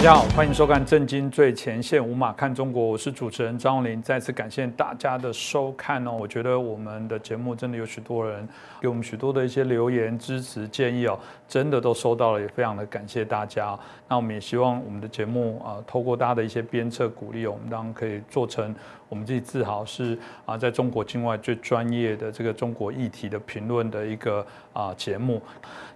[0.00, 4.00] 大家好，欢迎收看《震惊最前线》，无马看中国，我是主持人张荣林。
[4.00, 8.48] 再次感谢大家的收看哦，我觉得我们的节目真的有许多人
[8.80, 13.78] 给我们许多的一些留言、支持、建议哦，真的都收到了，也非常的感谢大家。
[14.08, 18.74] 那我们也希望我们的节目啊，透过大家的一些鞭策、鼓励，我们当然可以做成
[19.06, 25.42] 我们自己自豪是啊，在中国境外最专业的这个中国议题的评论的一个啊节目。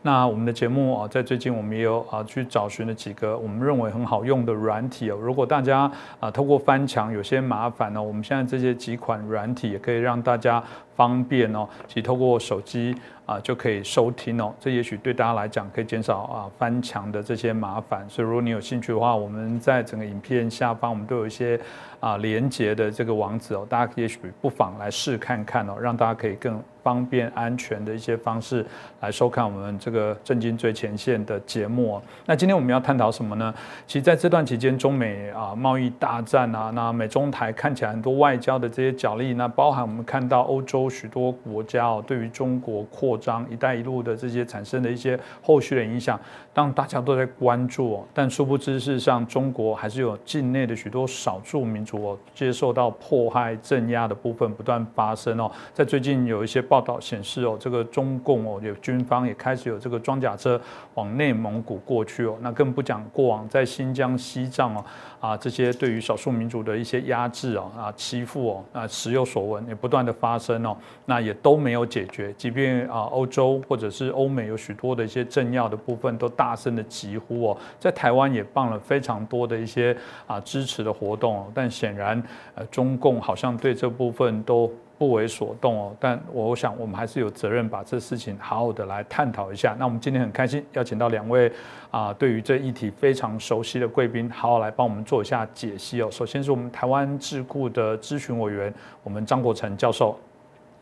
[0.06, 5.16] 那我们的节目啊，在最近我们也有啊去找寻了几个我们认为很好用的软体哦。
[5.18, 5.90] 如果大家
[6.20, 10.62] 啊透过翻墙有些麻烦呢，我们现在这些几款软体也可以让大家
[10.96, 12.94] 方便哦，其实透过手机
[13.26, 14.52] 啊就可以收听哦。
[14.58, 18.04] 这也许对大家来讲可以减少啊翻墙的这些麻烦。
[18.08, 21.58] 所以如果你有兴趣的话，我们在整个影片下方我们都有一些
[22.00, 26.62] 啊连接的这个网址哦，大家也许不妨来试看看哦，让大家可以更。
[26.84, 28.62] 方便、安全的一些方式
[29.00, 31.98] 来收看我们这个震惊最前线的节目。
[32.26, 33.54] 那今天我们要探讨什么呢？
[33.86, 46.20] 其实在这段期间，中美啊贸易大战啊，那美中台看起来很多外交的这些角力，那包含我们看到欧洲许多国家哦，对于中国扩张“一带一路”的这些产生的一些后续的影响，
[46.54, 56.64] 当大家都在关注哦，但殊不知事实上，中国还是有境内的许多少数民族哦，接受到迫害、镇压的部分不断发生哦，在最近有一些。
[56.66, 60.58] 报道显示哦，这个中共哦，有军方也开始有这个装甲车
[60.94, 64.84] 往内蒙古过去哦，那更不讲过往在新疆、西藏哦
[65.20, 72.32] 啊这些对于少数民族的一些压制哦啊欺负哦啊时有所闻，也不断的发生哦，那也都没有解决。
[72.32, 82.22] 即便啊欧洲或者是欧美有许多的一些政要的部分都大大声的疾呼哦，在台湾也办了非常多的一些啊支持的活动，但显然
[82.54, 84.70] 呃中共好像对这部分都。
[84.96, 89.74] 不为所动哦，但我想我们还是有责任把这事情好好的来探讨一下。
[89.76, 91.50] 那我们今天很开心邀请到两位
[91.90, 96.08] 啊，对于这议题非常熟悉的贵宾，好好来帮我们做一下解析哦。
[96.12, 100.16] 首先是我们台湾智库的咨询委员，我们张国成教授。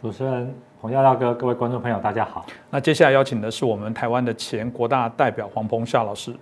[0.03, 2.45] 主持人洪耀大哥，各位观众朋友，大家好。
[2.71, 6.35] 那接下来邀请的是我们台湾的前国大代表黄鹏夏老师。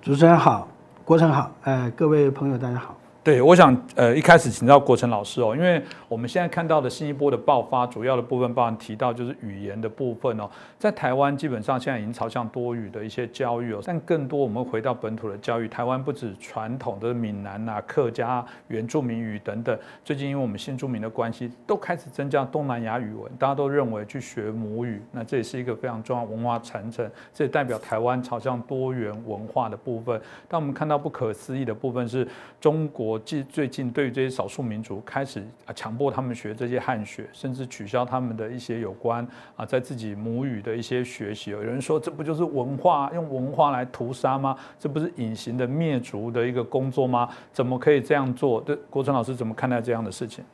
[0.00, 0.66] 主持人好，
[1.04, 2.96] 国成好，呃，各位朋友大家好。
[3.26, 10.48] 对，我想呃一开始请教国成老师哦，因为我们现在看到的新一波的爆发，主要的部分包含提到就是语言的部分哦，
[10.78, 30.22] 在台湾基本上现在已经朝向多语的一些教育哦，但更多我们回到本土的教育，台湾不止传统的闽南啊、客家、原住民语等等，最近因为我们新住民的关系，都开始增加东南亚语文，大家都认为去学母语，那这也是一个非常重要文化传承，这也代表台湾朝向多元文化的部分。
[30.46, 32.24] 但我们看到不可思议的部分是
[32.60, 33.15] 中国。
[33.18, 41.50] 近最近对于这些少数民族开始啊强迫他们学这些汉学，甚至取消他们的一些有关啊在自己母语的一些学习。
[41.50, 44.56] 有人说这不就是文化用文化来屠杀吗？
[44.78, 47.28] 这不是隐形的灭族的一个工作吗？
[47.52, 48.60] 怎么可以这样做？
[48.60, 50.44] 对国成老师怎么看待这样的事情？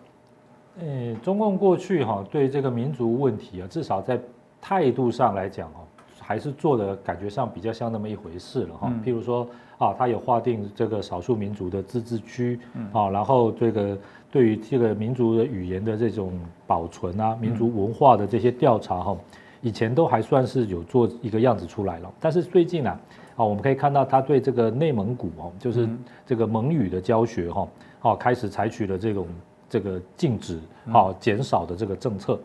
[0.79, 4.21] 呃，中共过去哈对这个民族问题啊，至少在
[4.61, 5.85] 态度上来讲哦，
[6.21, 8.93] 还是做的感觉上比较像那么一回事了哈。
[9.05, 9.49] 譬如说。
[9.83, 12.61] 啊，他有划定这个少数民族的自治区，
[12.93, 13.99] 啊，然后这个
[14.31, 16.39] 对于这个民族的语言的这种
[16.69, 19.17] 保存啊，民族文化的这些调查哈，
[19.61, 22.09] 以前都还算是有做一个样子出来了。
[22.21, 23.01] 但是最近啊，
[23.35, 25.89] 啊，我们可以看到他对这个内蒙古哦，就是
[26.25, 27.69] 这个蒙语的教学哈，
[28.03, 29.27] 啊，开始采取了这种
[29.69, 30.61] 这个禁止
[30.93, 32.39] 啊、减少的这个政策，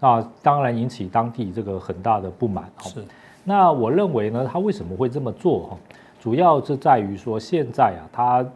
[0.00, 2.64] 那，当然引起当地这个很大的不满。
[2.80, 3.04] 是，
[3.44, 5.78] 那我认为呢，他为什么会这么做哈？
[6.18, 8.46] 主要是在于说，现在啊，他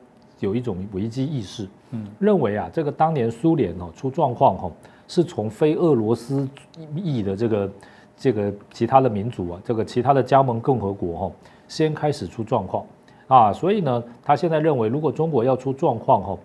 [0.40, 4.70] 有一种危机意识，嗯，认为啊，这个当年苏联哦出状况哈，
[5.06, 6.48] 是从非俄罗斯
[6.96, 7.70] 裔的这个
[8.16, 11.32] 这个其他的民族啊，这个其他的加盟共和国哦，
[11.68, 12.84] 先开始出状况。
[13.28, 16.38] 啊，所以呢，他现在认为，如果中国要出状况哈，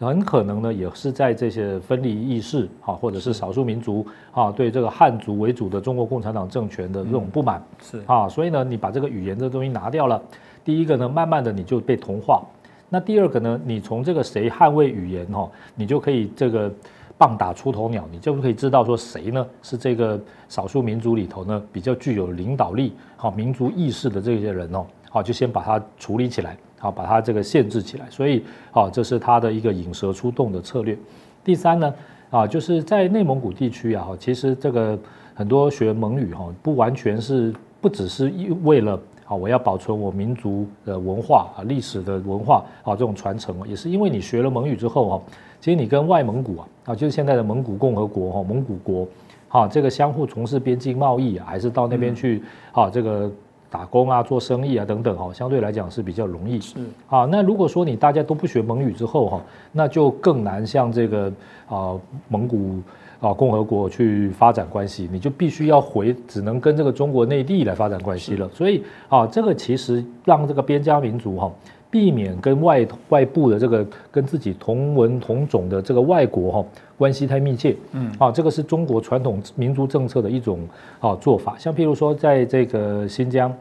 [0.00, 7.62] 很可能呢，也是在这些分离意识啊，或者是少数民族啊，对这个汉族为主的中国共产党政权的这种不满。
[7.80, 8.02] 是。
[8.04, 10.20] 啊，所以呢，你把这个语言这东西拿掉了。
[10.64, 12.42] 第一个呢，慢慢的你就被同化。
[12.88, 16.72] 那第二个呢，你从这个谁捍卫语言哈，你就可以这个
[17.18, 28.06] 棒打出头鸟，你就可以知道说谁呢是这个少数民族里头呢比较具有领导力、好民族意识的这些人哦，好就先把它处理起来，好把它这个限制起来。
[28.10, 30.96] 所以，好这是他的一个引蛇出洞的策略。
[31.42, 31.94] 第三呢，
[32.30, 34.96] 啊就是在内蒙古地区啊，其实这个
[35.34, 38.32] 很多学蒙语哈，不完全是不只是
[38.62, 39.00] 为了。
[39.26, 45.22] 好，我要保存我民族的文化啊，历史的文化啊，这种传承也是因为你学了蒙语之后哈，
[45.60, 49.08] 其实你跟外蒙古啊，啊，就是现在的蒙古共和国哈，蒙古国，
[49.48, 52.42] 哈，这个相互从事边境贸易啊，还是到那边去
[52.72, 53.30] 啊，这个
[53.70, 56.60] 打工啊、做生意啊等等哈，相对来讲是比较容易。
[56.60, 56.76] 是
[57.08, 59.42] 啊，那如果说你大家都不学蒙语之后哈，
[59.72, 61.32] 那就更难像这个
[61.66, 61.98] 啊
[62.28, 62.80] 蒙古
[63.20, 68.48] 啊共和国去发展关系，你就必须要回，只能跟这个中国内地来发展关系了。
[68.52, 71.52] 所以啊，这个其实让这个边疆民族哈。
[71.90, 76.66] 避免跟外外部的这个跟自己同文同种的这个外国哈
[76.98, 80.58] 关系太密切，嗯啊，这个是中国传统民族政策的一种
[80.98, 81.54] 啊做法。
[81.56, 83.54] 像譬如说，在这个新疆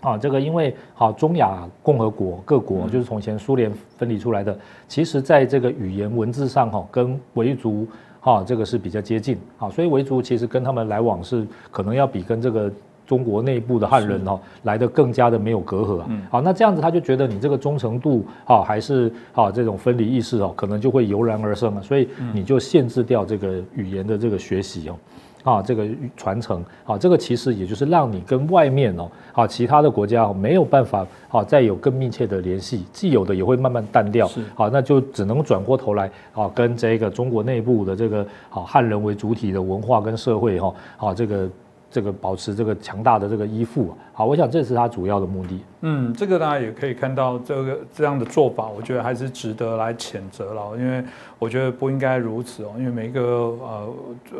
[0.00, 7.86] 啊，这个因为啊中亚共和国各国就是从前苏联分离出来的，其实在这个语言文字上哈跟维族
[8.20, 9.38] 哈这个是比较接近。
[9.58, 12.70] 啊，所以维族其实跟他们来往是可能要比跟这个。
[13.06, 24.94] 中国内部的汉人哦来的更加的没有隔阂啊，好，那这样子他就觉得你这个忠诚度啊还是啊这种分离意识哦，可能就会油然而生了，所以你就限制掉这个语言的这个学习哦，
[25.42, 41.48] 啊这个传承啊，这个其实也就是让你跟外面哦啊其他的国家没有办法啊再有更密切的联系，既有的也会慢慢淡掉，啊那就只能转过头来啊跟这个中国内部的这个啊汉人为主体的文化跟社会哈啊这个。
[41.90, 45.60] 这个保持这个强大的这个依附，好，我想这是他主要的目的。
[45.82, 51.02] 嗯，这个大家也可以看到，这个这样的做法，我觉得还是值得来谴责了，因为
[51.38, 52.72] 我觉得不应该如此哦。
[52.78, 53.88] 因为每一个呃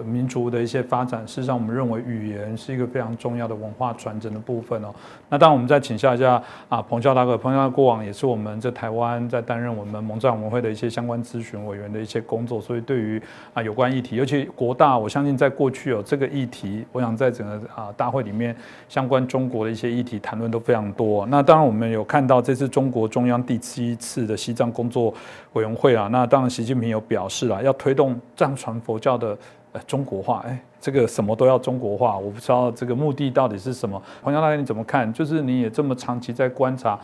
[0.04, 4.88] 民族的一些发展，事实上我们认为语言是一个非常重要的文化传承的部分哦。
[5.30, 13.20] 那当然，我们再请教一下啊，彭教大哥，彭教过往也是我们在台湾在担任我们蒙藏文会的一些相关咨询委员的一些工作，所以对于
[13.54, 18.54] 啊有关议题，尤其国大，我相信在过去有这个议题，我想在整个啊大会里面
[18.88, 21.24] 相关中国的一些议题谈论都非常多。
[21.26, 25.14] 那当然，我们有看到这次中国中央第七次的西藏工作
[25.54, 29.36] 委员会啊，那当然习近平有表示啊，要推动藏传佛教的
[29.72, 34.00] 呃中国化，哎，这个什么都要中国化，我不知道这个目的到底是什么。
[34.22, 35.10] 黄江大哥你怎么看？
[35.12, 36.98] 就是你也这么长期在观察，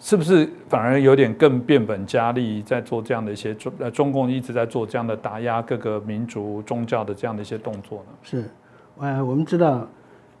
[0.00, 8.12] 是不是反而有点更变本加厉，在做这样的一些中呃中共一直在做这样的打压各个民族宗教的这样的一些动作呢？
[8.22, 8.48] 是，
[8.98, 9.88] 呃，我们知道。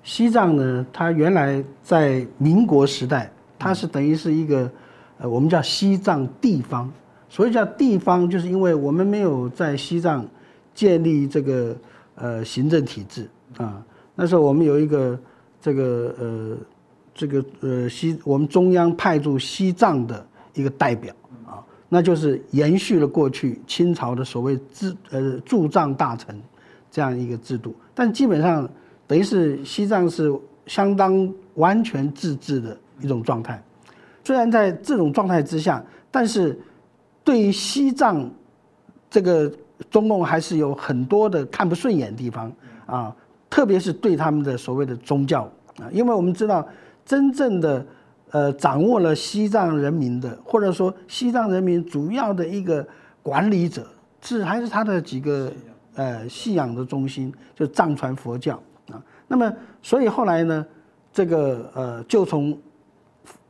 [0.04, 4.70] 西藏呢，它原来在民国时代，它是等于是一个，
[5.18, 6.90] 呃，我们叫西藏地方。
[7.28, 10.26] 所以叫地方，就是因为我们没有在西藏
[10.72, 11.76] 建立这个
[12.14, 13.28] 呃行政体制
[13.58, 13.84] 啊。
[14.14, 15.18] 那时候我们有一个
[15.60, 16.56] 这个呃
[17.14, 21.14] 这个呃西我们中央派驻西藏的一个代表
[21.46, 26.34] 啊，那就是延续了过去清朝的所谓驻呃驻藏大臣
[26.98, 28.68] 这样一个制度，但基本上。
[29.08, 30.30] 等于是西藏是
[30.66, 33.58] 相当完全自治的一种状态，
[34.22, 36.60] 虽然在这种状态之下，但是
[37.24, 38.30] 对于西藏
[39.08, 39.50] 这个
[39.88, 42.52] 中共还是有很多的看不顺眼的地方。
[42.84, 43.16] 啊，
[43.48, 45.50] 特别是对他们的所谓的宗教。
[45.80, 46.68] 啊，因为我们知道
[47.06, 47.86] 真正的
[48.32, 52.86] 呃掌握了西藏人民的，或者说西藏人民主要的一个
[53.22, 53.86] 管理者
[54.20, 55.50] 是还是他的几个
[55.98, 58.54] 呃信仰的中心，就藏传佛教
[58.90, 59.02] 啊。
[59.26, 59.52] 那么，
[59.82, 60.66] 所以后来呢，
[61.12, 62.56] 这个呃，就从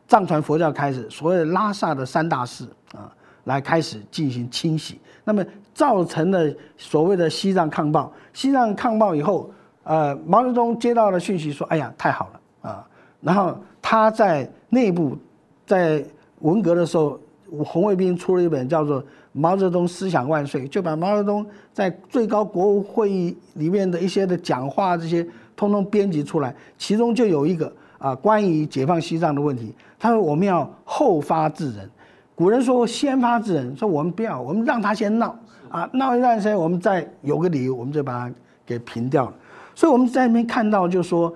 [0.09, 3.12] 藏传佛教开始，所谓拉萨的三大寺啊，
[3.45, 4.99] 来开始进行清洗。
[5.25, 8.11] 那么造成了所谓的西藏抗暴。
[8.33, 9.50] 西藏抗暴以后，
[9.85, 12.88] 呃，毛泽东接到了讯息说：“哎呀，太好了啊！”
[13.21, 15.19] 然后他在内部，
[15.67, 16.02] 在
[16.40, 17.21] 文革的时候，
[17.64, 19.02] 红卫兵出了一本叫做
[19.33, 25.26] 《毛泽东思想万岁》，就把毛泽东在最高国务会议里面的一些的讲话这些。
[25.59, 29.75] 通通编辑出来，其中就有一个啊，关于解放西藏的问题。
[29.99, 31.90] 他说我们要后发制人，
[32.37, 35.37] 古人说先发制人，说我们不要，我们让他先闹
[35.69, 38.33] 啊，闹一段时间，我们再有个理由，我们就把他
[38.64, 39.35] 给平掉了。
[39.75, 41.35] 所以我们在那边看到，就说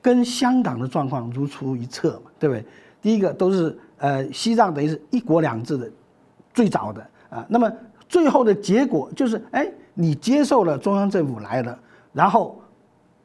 [0.00, 2.64] 跟香港的状况如出一辙嘛，对不对？
[3.02, 5.88] 第一个都是呃，西藏等于是一国两制的
[6.52, 7.72] 最早的啊，那么
[8.08, 11.78] 最后的结果就是，哎，你接受了中央政府来了，
[12.12, 12.60] 然后。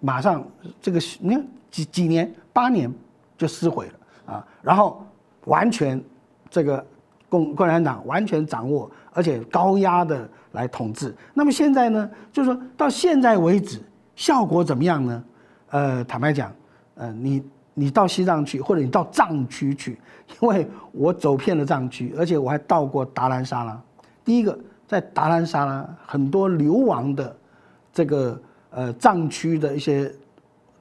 [0.01, 0.45] 马上
[0.79, 2.93] 这个你看几几年八年
[3.37, 5.03] 就撕毁了啊，然后
[5.45, 5.99] 完全
[6.47, 6.85] 这个
[7.27, 11.15] 共共产党完全掌握，而且高压的来统治。
[11.33, 13.81] 那么现在呢，就是说到现在为止，
[14.15, 15.23] 效果怎么样呢？
[15.69, 16.53] 呃，坦白讲，
[16.95, 17.43] 呃，你
[17.75, 19.99] 你到西藏去，或者你到藏区去，
[20.41, 23.79] 因为我走遍了藏区，而且我还到过达兰萨拉。
[24.23, 27.37] 第一个在达兰萨拉，很多流亡的
[27.93, 28.41] 这个。
[28.71, 30.11] 呃，藏区的一些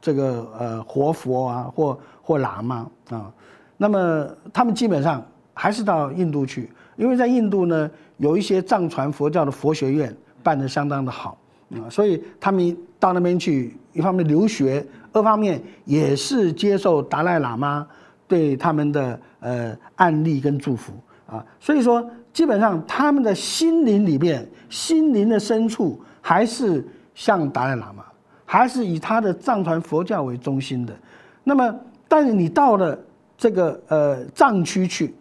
[0.01, 3.33] 这个呃活佛啊，或或喇嘛啊，
[3.77, 11.39] 那么他们基本上还是到印度去，因为在印度呢，有一些藏传佛教的佛学院办得相当的好
[11.71, 17.87] 啊，所以他们到那边去，一方面留学，二方面也是接受达赖喇嘛
[18.29, 20.93] 对他们的呃案例跟祝福
[21.27, 28.05] 啊，所以说基本上他们的心灵里面，心灵的深处还是像达赖喇嘛，
[28.45, 30.93] 还是以他的藏传佛教为中心的。
[31.45, 31.75] 那么，
[32.09, 32.99] 但是你到了
[33.39, 35.15] 这个呃藏区去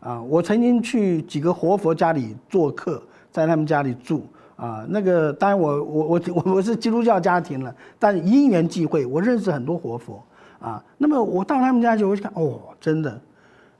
[0.00, 4.26] 啊，我曾经去几个活佛家里做客，在他们家里住。
[4.58, 10.20] 啊，那个当然我我我我我是基督教家庭了，但因缘际会，我认识很多活佛
[10.58, 10.82] 啊。
[10.96, 13.20] 那么我到他们家去，我就看哦，真的，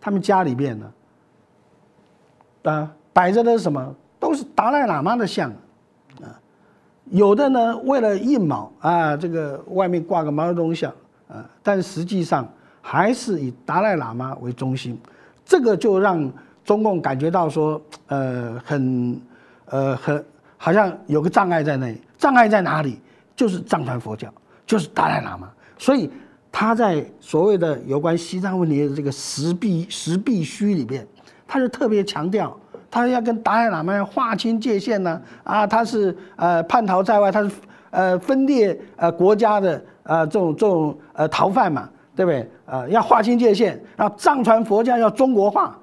[0.01, 0.93] 他们家里边呢，
[2.71, 3.93] 啊，摆着的是什么？
[4.21, 5.51] 都是达赖喇嘛的像
[6.23, 6.31] 啊。
[7.07, 10.93] 有的呢，为了印毛啊，这个外面挂个毛泽东像
[11.27, 12.49] 啊，但实际上
[12.81, 14.97] 还是以达赖喇嘛为中心。
[15.45, 16.31] 这个就让
[16.65, 19.21] 中共感觉到说，呃，很，
[19.65, 20.25] 呃，很。
[20.59, 23.01] 好像有个障碍在那里，障碍在哪里？
[23.35, 24.29] 就是藏传佛教，
[24.67, 25.49] 就是达赖喇嘛。
[25.79, 26.11] 所以
[26.51, 31.07] 他在所谓的有关西藏问题的这个十必十必须里边，
[31.47, 32.59] 他就特别强调，
[32.91, 35.23] 他要跟达赖喇嘛要划清界限呢。
[35.45, 37.51] 啊，他是呃叛逃在外，他是
[37.91, 42.51] 呃分裂呃国家的呃这种这种呃逃犯嘛，对不对？
[42.67, 45.79] 呃，要划清界限，然后藏传佛教要中国化。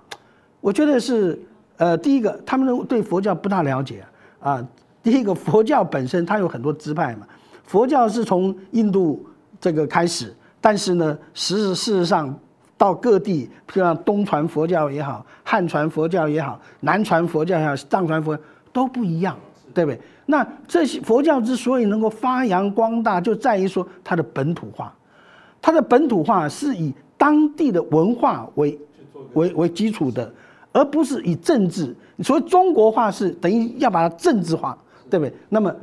[0.60, 1.42] 我觉得是
[1.78, 4.04] 呃第一个，他们对佛教不大了解。
[4.46, 4.64] 啊
[5.02, 7.26] 第一个佛教本身它有很多支派嘛，
[7.64, 9.26] 佛教是从印度
[9.60, 12.40] 这个开始，但是呢，实事实上
[12.78, 19.36] 到各地，譬如像东传佛教也好，汉传佛教也好，南传佛教也好，藏传佛教都不一样，
[19.74, 20.00] 对不对？
[20.28, 24.94] 那这些佛教之所以能够发扬光大，就在于说它的本土化，
[25.60, 28.80] 它的本土化是以当地的文化为
[29.34, 30.32] 为为基础的。
[30.72, 34.78] 而不是以政治，所谓中国化是等于要把它政治化，
[35.10, 35.34] 对不对？
[35.50, 35.76] 那么，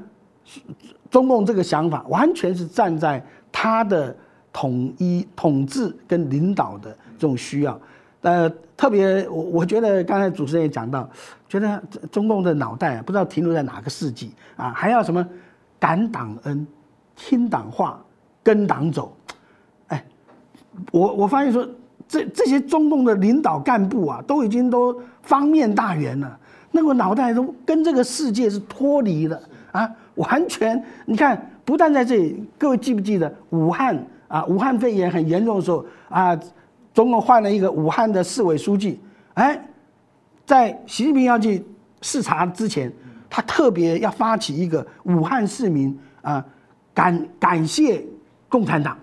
[1.11, 4.17] 中共这个想法完全是站在他的
[4.53, 7.79] 统一、统治跟领导的这种需要。
[8.23, 11.07] 呃，特别我我觉得刚才主持人也讲到，
[11.49, 15.27] 觉得中共的脑袋不知道停留在哪个世纪啊，还要什么
[15.79, 16.67] 感党恩、
[17.15, 18.03] 听党话、
[18.43, 19.15] 跟党走。
[19.89, 20.03] 哎，
[20.91, 21.69] 我我发现说。
[22.13, 26.39] 这这些中共的领导干部啊，都已经都方面大员了，
[26.71, 29.41] 那个脑袋都跟这个世界是脱离了
[29.73, 36.39] 啊，完全你看，不但在这里，各位记不记得武汉啊，武汉肺炎很严重的时候啊，
[36.93, 39.01] 中共换了一个武汉的市委书记，
[39.33, 39.59] 哎，
[40.45, 41.65] 在习近平要去
[42.03, 42.93] 视察之前，
[43.31, 46.45] 他特别要发起一个武汉市民啊，
[46.93, 48.05] 感感谢
[48.51, 48.99] 共产党。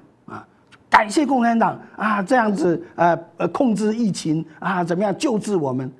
[0.89, 5.91] 感谢共产党啊，这样子呃呃控制疫情啊，怎么样救治我们？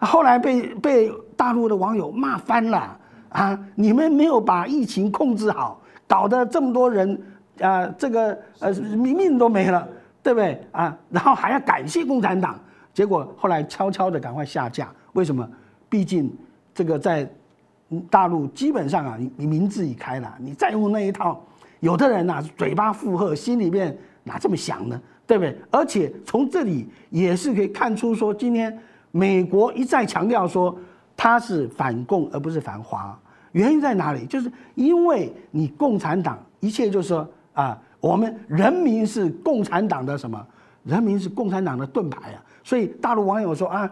[0.00, 2.96] 后来被被大陆的网友骂翻了
[3.30, 3.58] 啊！
[3.74, 7.20] 你们没有把疫情控制好，搞得这么多人
[7.60, 9.88] 啊，这个呃命命都没了，
[10.22, 10.96] 对不对啊？
[11.10, 12.56] 然后还要感谢共产党，
[12.94, 14.88] 结果后来悄悄的赶快下架。
[15.14, 15.48] 为什么？
[15.88, 16.32] 毕竟
[16.72, 17.28] 这个在
[18.08, 21.42] 大陆基本上啊，你你名字已开了，你再用那一套，
[21.80, 23.98] 有的人呐嘴巴附和，心里面。
[24.28, 25.00] 哪这么想呢？
[25.26, 25.58] 对不对？
[25.70, 28.78] 而且从这里也是可以看出，说今天
[29.10, 30.74] 美国一再强调说
[31.16, 33.18] 它是反共而不是反华，
[33.52, 34.24] 原因在哪里？
[34.26, 40.46] 就是因为你共产党一切就是说啊，我们人民是共产党的什么？
[40.84, 42.40] 人民是共产党的盾牌啊！
[42.64, 43.90] 所以大陆网友说啊，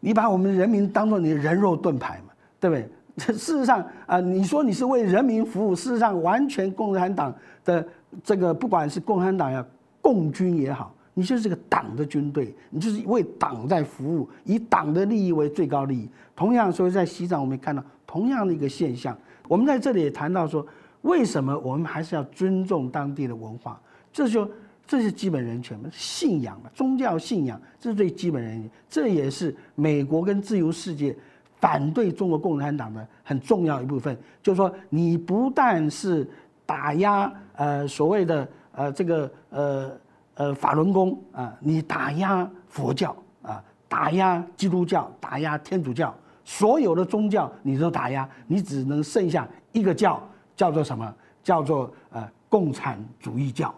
[0.00, 2.88] 你把我们人民当做你的人肉盾牌嘛，对不对？
[3.16, 7.32] 这 事实上啊，你说你是为人民服务，事实上完全共产党
[7.64, 7.86] 的。
[8.22, 9.64] 这个不管是共产党呀、
[10.00, 16.08] 共军也好，你就是个党的军队，你就是为党在服务，以党的利益为最高利益。
[16.36, 19.16] 同样，所以在西藏我们也看到同样的一个现象。
[19.48, 20.66] 我们在这里也谈到说，
[21.02, 23.80] 为什么我们还是要尊重当地的文化？
[24.12, 24.50] 这就
[24.86, 28.70] 这是基本人权嘛，信仰嘛，宗教信仰这是最基本人权。
[28.88, 31.16] 这也是美国跟自由世界
[31.60, 34.16] 反对中国共产党的很重要一部分。
[34.42, 36.28] 就是说，你不但是
[36.66, 37.32] 打压。
[37.56, 39.90] 呃，所谓的呃这个呃
[40.34, 46.12] 呃法轮功啊，你打压佛教啊，打压基督教，打压天主教，
[46.44, 50.20] 所有的宗教你都打压，你只能剩下一个教，
[50.56, 51.14] 叫做什么？
[51.44, 53.72] 叫做呃共产主义教，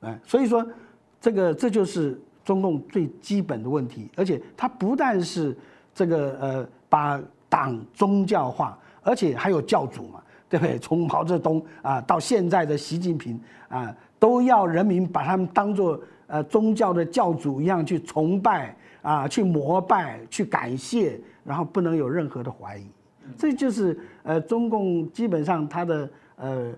[0.00, 0.66] 哎，所以说
[1.20, 5.56] 这个这就是中共最基本的问题，而且它不但是
[5.94, 10.20] 这个呃把党宗教化，而且还有教主嘛。
[10.52, 10.78] 对不对？
[10.78, 13.40] 从毛泽东啊到现在的习近平
[13.70, 22.84] 啊，都要人民把他们当做呃宗教的教主一样去崇拜啊，去膜拜，去感谢，然后不能有任何的怀疑。
[23.38, 26.70] 这就是呃中共基本上它的呃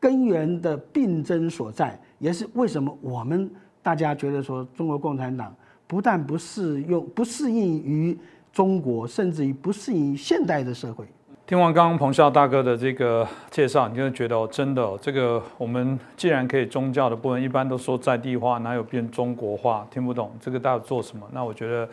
[0.00, 3.48] 根源的病症所在，也是为什么我们
[3.84, 5.54] 大家觉得说中国共产党
[5.86, 8.18] 不但不适用、不适应于
[8.52, 11.06] 中国，甚至于不适应于现代的社会。
[11.50, 19.84] 听完刚刚彭笑大哥的这个介绍，你就会觉得哦，真的，这个我们既然可以宗教的部分，一般都说在地化，哪有变中国化？
[19.90, 21.26] 听不懂这个到底做什么？
[21.32, 21.88] 那我觉得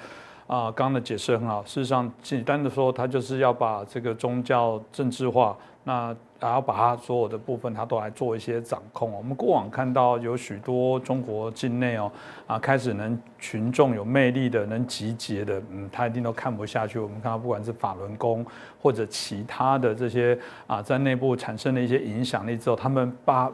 [0.45, 1.63] 啊，刚刚的解释很好。
[1.63, 5.57] 事实上，简单的说，他就是要把这个宗教政治化。
[5.87, 9.09] 那然后把它所有的部分，它都来做一些掌控。
[9.13, 12.11] 我们过往看到有许多中国境内哦
[12.45, 16.99] 啊，开始能群众有魅力的、能集结的，嗯，他一定都看不下去。
[16.99, 18.45] 我们看到不管是法轮功
[18.81, 23.49] 或者其他的这些啊，在内部产生的一些影响力之后，他们把。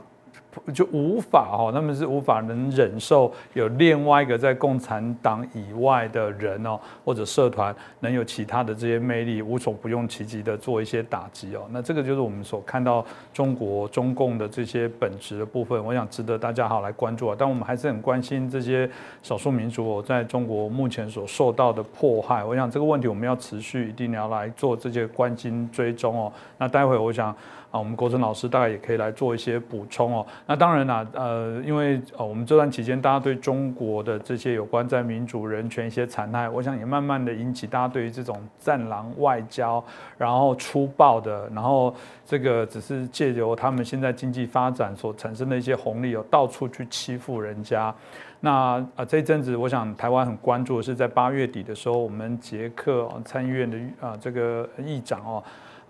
[0.74, 11.62] 就无法哈，他们是无法能忍受有另外一个在共产党以外的人哦，或者社团能有其他的这些魅力，无所不用其极的做一些打击哦。
[11.72, 17.36] 那这个就是我们所看到中国中共的这些本质的部分，我想值得大家好来关注啊。
[17.38, 18.90] 但我们还是很关心这些
[19.22, 22.44] 少数民族哦，在中国目前所受到的迫害。
[22.44, 26.32] 我想这个问题我们要持续一定要来做这些关心追踪哦。
[26.58, 27.36] 那待会我想。
[27.74, 30.24] 啊，我们国珍老师大概也可以来做一些补充哦。
[30.46, 39.82] 那当然啦，呃，因为呃，我们这段期间大家对中国的这些有关在民主人权一些残害，我想也慢慢的引起大家对于这种战狼外交，
[40.18, 41.96] 然后粗暴的，然后
[42.26, 47.96] 这个只是借由他们现在经济发展所产生的一些红利，有到处去欺负人家。
[48.42, 55.42] 那啊，这一阵子我想台湾很关注的是在八月底的时候，我们捷克参议院的啊这个议长哦。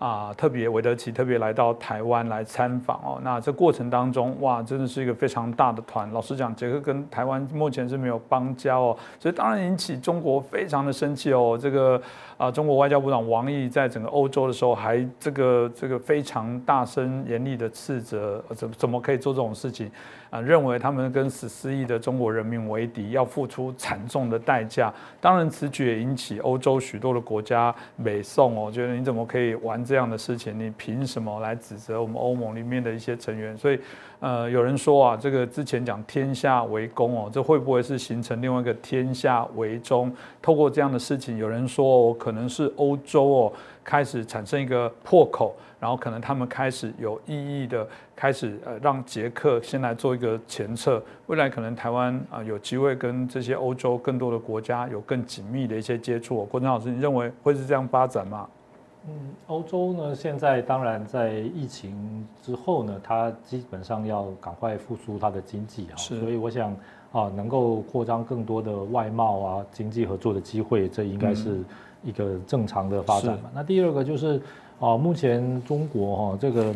[0.04, 6.12] 啊，特别韦德奇特别来到台湾来参访哦，那这过程当中，哇，真的是一个非常大的团。
[6.12, 11.58] 老实讲，捷克跟台湾目前是没有邦交哦，所以当然引起中国非常的生气哦。
[11.58, 11.98] 这个
[12.36, 19.90] 啊，中国外交部长王毅在整个欧洲的时候，还这个这个非常大声严厉的斥责，怎怎么可以做这种事情？
[20.30, 24.92] 啊，认为他们跟十四亿的中国人民为敌，要付出惨重的代价。
[25.20, 30.58] 当然，此举也引起欧洲许多的国家美宋哦，觉得你怎么可以玩这样的事情？
[30.58, 33.56] 你凭什么来指责我们欧盟里面的一些成员？
[33.56, 33.78] 所以，
[34.18, 40.12] 呃，有人说啊，这个之前讲天下为公哦，这会不会是形成另外一个天下为中？
[40.42, 45.54] 透过这样的事情，有人说哦，可能是欧洲哦开始产生一个破口。
[45.80, 56.42] 然后可能他们开始有意义的开始呃，让捷克先来做一个前测，未来可能台湾啊有机会跟这些欧洲更多的国家有更紧密的一些接触。
[56.46, 58.48] 郭正老师，你认为会是这样发展吗？
[59.06, 59.12] 嗯，
[59.48, 66.74] 欧洲呢现在当然在疫情之后呢，它基本上要赶快复苏它的经济啊，所以我想
[67.12, 71.62] 啊，能够扩张更多的外贸啊经济合作的机会，这应该是
[72.04, 73.50] 一个正常的发展嘛。
[73.54, 74.40] 那第二个就是。
[74.80, 76.74] 啊，目前中国哈这个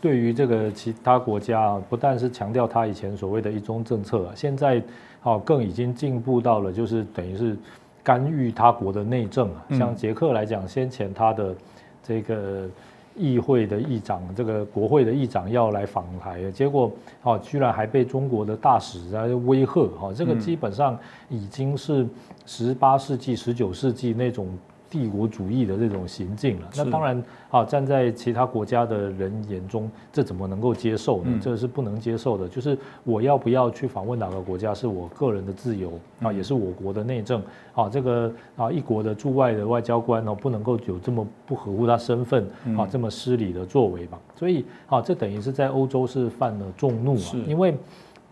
[0.00, 4.82] 对于这个其他国家啊，不但是强调他以前所谓的一中政策，现在
[5.22, 7.54] 啊更已经进步到了就是等于是
[8.02, 9.64] 干预他国的内政啊。
[9.72, 11.54] 像捷克来讲，先前他的
[12.02, 12.66] 这个
[13.16, 16.90] 议会的议长，这个国会的议长要来访台，结果
[17.22, 20.98] 哦居然还被中国的大使在威吓，哈，这个基本上
[21.28, 22.06] 已经是
[22.46, 24.48] 十八世纪、十九世纪那种。
[24.94, 31.36] 帝国主义的这种行径了，那当然啊，站在其他国家的人眼中，这怎么能够接受呢？
[31.42, 32.48] 这是不能接受的。
[32.48, 35.90] 就是我要不要去访问哪个国家，是我个人的自由
[36.22, 37.42] 啊，也是我国的内政
[37.74, 37.88] 啊。
[37.88, 44.16] 这个啊，一国的驻外的外交官呢，不能够有这么不合乎他身份啊，这么失礼的作为吧。
[44.36, 47.76] 所以啊，这等于是在欧洲是犯了众怒啊，因为。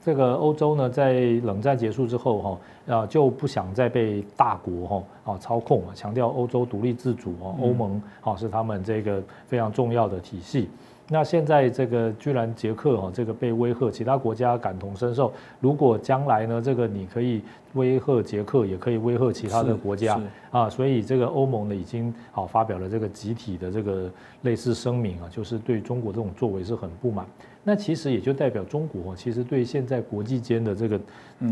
[0.05, 1.13] 这个欧洲呢，在
[1.45, 2.39] 冷战结束之后，
[2.87, 10.69] 哈啊就不想再被大国哈啊操控啊，强调欧洲独立自主哦，欧盟啊是他们这个非常重要的体系。
[11.09, 15.31] 那现在这个居然捷克哈这个被威吓，其他国家感同身受。
[15.61, 17.43] 如果将来呢，这个你可以
[17.75, 20.19] 威吓捷克，也可以威吓其他的国家
[20.51, 20.71] 啊。
[20.71, 24.11] 所以这个欧盟呢已经好发表了这个集体的这个
[24.43, 27.27] 类似声明啊，就是对中国这种作为是很不满。
[27.65, 31.01] 那其实也就代表中国其实对现在国际间的这个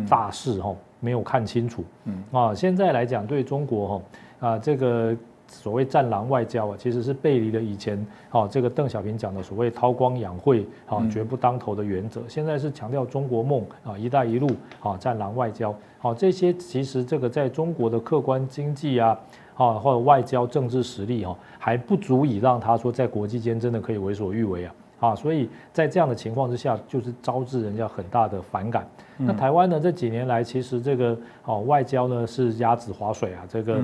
[0.09, 1.85] 大势哈没有看清楚。
[2.05, 5.16] 嗯啊，现在来讲对中国哈啊这个。
[5.53, 12.23] 所谓战狼外交啊，其实是背离了以前哦这个邓小平讲的所谓韬光养晦啊绝不当头的原则。
[12.29, 15.75] 现在是强调中国梦啊，一带一路啊，战狼外交。
[15.99, 19.18] 好，这些其实这个在中国的客观经济啊，
[19.57, 24.73] 啊或者外交政治实力哈，还不足以让他说在国际间真的可以为所欲为啊。
[25.00, 28.86] 啊，所以在这样的情况之下，就是招致人家很大的反感。
[29.16, 33.78] 那台湾呢，这几年来其实这个哦外交呢是鸭子划水啊，这个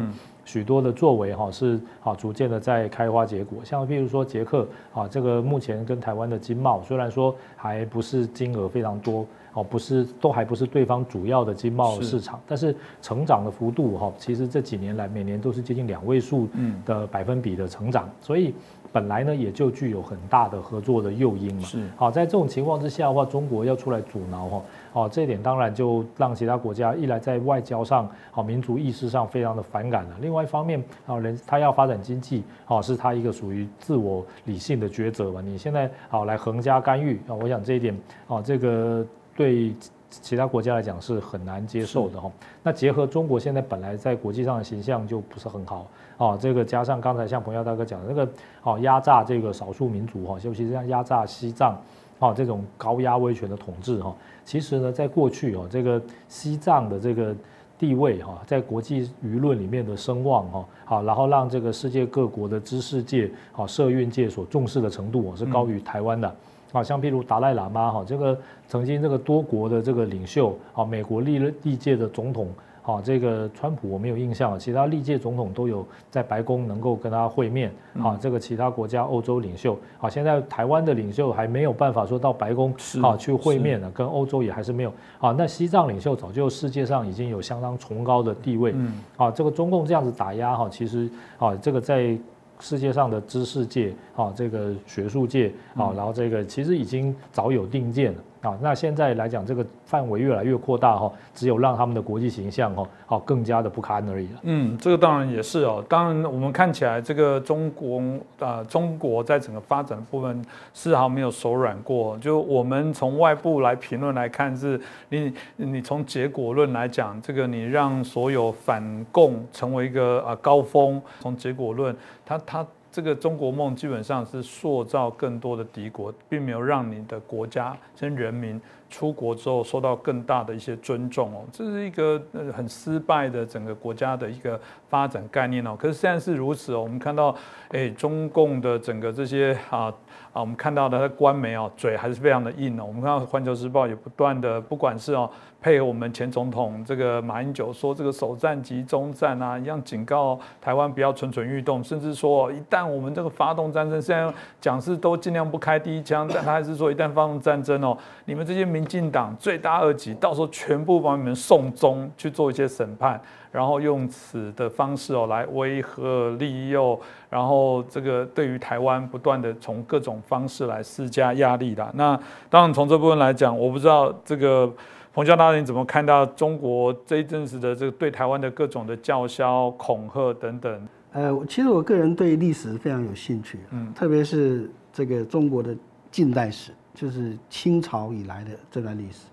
[0.45, 3.59] 许多的作为哈是啊逐渐的在开花结果。
[3.65, 9.27] 像譬如说捷克啊，这个目前跟台湾的经贸虽然说还不是金额非常多。
[9.57, 16.47] 哦，不是，都还不是对方主要的经贸市场，但是成长的幅度哈，其实这几年来每年都是接近两位数
[16.85, 18.55] 的百分比的成长，所以
[18.93, 21.63] 本来呢也就具有很大的合作的诱因嘛。
[21.63, 30.11] 是，好，在这种情况之下的话，中国要出来阻挠哈，哦，这一点当然就让其他国家一来在外交上，好民族意识上非常的反感了。
[30.21, 35.41] 另外一方面，啊人他要发展经济，哦是他一个属于自我理性的抉择嘛。
[35.41, 39.07] 你现在好来横加干预啊，我想这一点，哦这个。
[39.37, 39.75] 对
[40.09, 42.31] 其他国家来讲是很难接受的哈。
[42.63, 51.77] 那结合中国现在本来在国际上的形象就不是很好啊，这个加上刚才像彭耀大哥讲的那个哦压榨这个少数民族哈，尤其是像压榨西藏
[52.19, 57.35] 啊这种高压威权的统治哈，其实呢在过去哦这个西藏的这个
[57.79, 66.35] 地位哈，在国际舆论里面的声望哈，好然后让这个世界各国的知识界啊社运界所重视的程度是高于台湾的。
[66.77, 72.49] 啊，像譬如达赖喇嘛哈，这个曾经这个多国的这个领袖，啊，美国历历届的总统，
[72.83, 88.75] 啊，这个川普我没有印象，其他历届总统都有在白宫能够跟他会面，啊，这个其他国家欧洲领袖，啊，现在台湾的领袖还没有办法说到白宫啊去会面呢，跟欧洲也还是没有，啊，那西藏领袖早就世界上已经有相当崇高的地位，
[89.17, 91.09] 啊，这个中共这样子打压哈，其实
[91.39, 92.19] 啊，这个在。
[92.61, 98.19] 世界上的知识界啊，这个学术界啊，然后这个其实已经早有定见了。
[98.47, 104.41] 啊，那现在来讲，这个范围越来越扩大哈，只有让他们的国际形象哈，好更加的不堪而已了。
[104.43, 105.85] 嗯，这个当然也是哦。
[105.89, 108.01] 当然，我们看起来这个中国
[108.39, 112.17] 啊，中国在整个发展的部分丝毫没有手软过。
[112.19, 121.03] 就我们从外部来评论来看，是你你从结果论来讲，这个你让所有反共成为一个啊高峰。
[121.21, 122.67] 从结果论，它它。
[122.97, 135.77] 这个中国梦基本上是塑造更多的敌国，并没有让你的国家跟人民出国之后受到更大的一些尊重哦，这是一个呃很失败的整个国家的一个发展概念哦。
[135.79, 137.35] 可是现在是如此哦，我们看到，
[137.69, 139.93] 哎，中共的整个这些啊。
[140.33, 142.85] 啊，我们看到的官媒哦，嘴还是非常的硬哦。
[142.87, 145.31] 我们看到《环球时报》也不断的，不管是哦
[145.63, 157.97] 配合我们前总统这个马英九说这个首战及中战啊，一样警告台湾不要蠢蠢欲动，甚至说一旦我们这个发动战争，现在讲是都尽量不开第一枪，但他还是说一旦发动战争哦，
[158.27, 163.19] 你们这些民进党罪大恶极，到时候全部把你们送终去做一些审判。
[163.51, 171.91] 然后用此的方式哦来威吓利诱，然后这个对于台湾不断的从各种方式来施加压力的。
[171.95, 174.71] 那当然从这部分来讲，我不知道这个
[175.15, 180.89] 彭教大人怎么看到中国这一阵子的这个对台湾的各种的叫嚣、恐吓等等。
[181.13, 185.75] 呃，其实我个人对历史非常有兴趣，嗯，特别是这个中国的
[186.11, 189.27] 近代史，就是清朝以来的这段历史。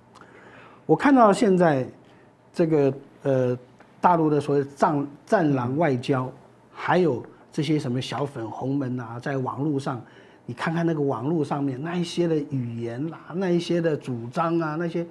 [0.85, 1.87] 我看到现在
[2.53, 3.57] 这个呃。
[4.03, 6.29] 大陆的所谓“战战狼外交”，
[6.75, 7.23] 还有
[7.53, 10.01] 这些什么小粉红们啊，在网络上，
[10.45, 15.07] 你看看那个网络上面那一些的语言啦，那一些的主张啊，那些，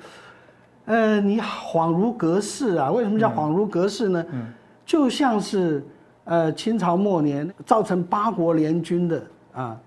[0.84, 2.90] 呃，你恍如隔世啊。
[2.90, 4.22] 为什么叫恍如隔世呢？
[4.30, 4.52] 嗯，
[4.84, 5.82] 就像是
[6.24, 9.22] 呃清朝末年造成八国联军的
[9.54, 9.80] 啊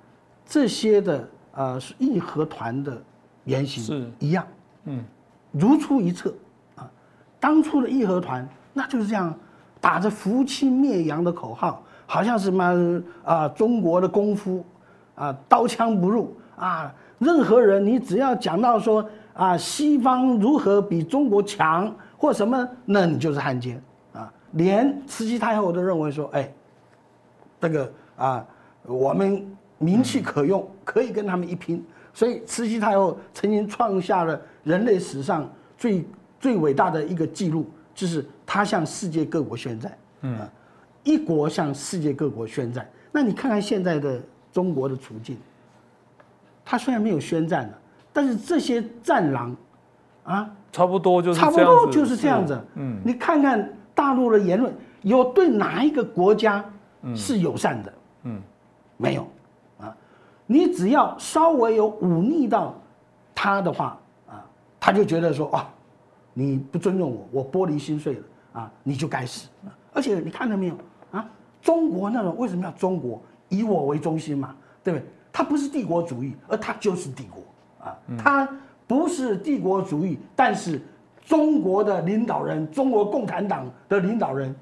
[0.47, 3.02] 这些的呃义和团的
[3.46, 4.46] 原型是一样，
[4.84, 5.04] 嗯，
[5.52, 6.34] 如出一辙
[6.76, 6.89] 啊。
[7.39, 8.48] 当初的义和团。
[8.78, 9.34] 那就是这样，
[9.80, 14.65] 打着扶清灭洋的口号，好像什么啊中国的功夫，
[15.15, 24.30] 啊刀枪不入啊，任何人你只要讲到说啊西方如何比中国强或什么，那你就是汉奸啊。
[24.52, 26.52] 连慈禧太后都认为说，哎，
[27.62, 28.46] 这个啊
[28.84, 31.84] 我们名气可用，可以跟他们一拼。
[32.14, 36.08] 所以慈禧太后曾经创下了人类史上最
[36.40, 37.70] 最伟大的一个记录。
[37.94, 40.38] 就是她向世界各国宣战，嗯，
[41.06, 42.86] 一国向世界各国宣战。
[43.10, 45.38] 那你看看现在的中国的处境，
[46.66, 47.80] 他虽然没有宣战了，
[48.12, 49.56] 但是这些战狼，
[50.26, 52.62] 啊，差不多就是差不多就是这样子。
[52.76, 56.66] 嗯，你看看大陆的言论，有对哪一个国家
[57.16, 57.94] 是友善的？
[58.24, 58.42] 嗯，
[58.98, 59.28] 没有，啊，
[60.46, 62.74] 你只要稍微有忤逆到
[63.34, 64.46] 他的话，啊，
[64.80, 65.70] 他就觉得说啊。
[66.38, 68.20] 你不尊重我，我玻璃心碎了
[68.52, 68.72] 啊！
[68.84, 69.48] 你就该死！
[69.94, 70.76] 而且你看到没有
[71.10, 71.26] 啊？
[71.62, 74.54] 中国那种为什么要中国以我为中心嘛？
[74.84, 75.06] 对不对？
[75.32, 77.42] 它不是帝国主义，而它就是帝国
[77.86, 78.50] 啊，它
[78.86, 80.82] 不是帝国主义，但是
[81.24, 84.54] 中国的领导人，中国共产党的领导人，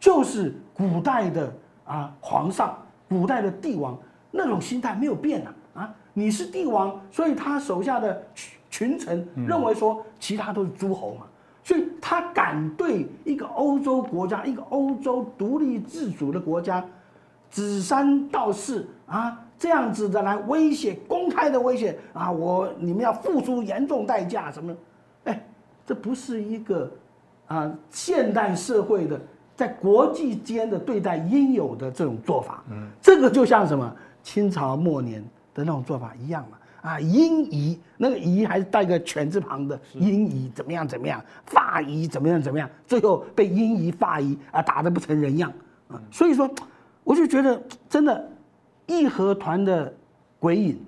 [0.00, 1.52] 就是古代的
[1.84, 2.76] 啊皇上，
[3.08, 3.96] 古代的帝王
[4.30, 11.26] 那种心态没有变啊啊，你是帝王，所以他手下的群群臣认为说其他都是诸侯嘛。
[11.62, 16.84] 所以他敢对一个欧洲国家、一个欧洲独立自主的国家，
[17.50, 24.74] 指三道四啊，这样子的来威胁、公开的威胁啊，我你们要付出严重代价什么？
[25.24, 25.46] 哎，
[25.86, 26.90] 这不是一个
[27.46, 29.20] 啊现代社会的
[29.54, 32.64] 在国际间的对待应有的这种做法。
[32.70, 35.22] 嗯，这个就像什么清朝末年
[35.54, 36.56] 的那种做法一样嘛。
[36.82, 45.52] 啊，英夷那个夷还是带个犬字旁的，英夷怎么样怎么样，法夷怎么样怎么样，最后被英夷法夷啊打得不成人样。
[45.88, 46.48] 啊，所以说，
[47.04, 48.30] 我就觉得真的，
[48.86, 49.92] 义和团的
[50.38, 50.80] 鬼影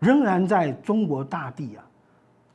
[0.00, 1.84] 仍然在中国大地啊，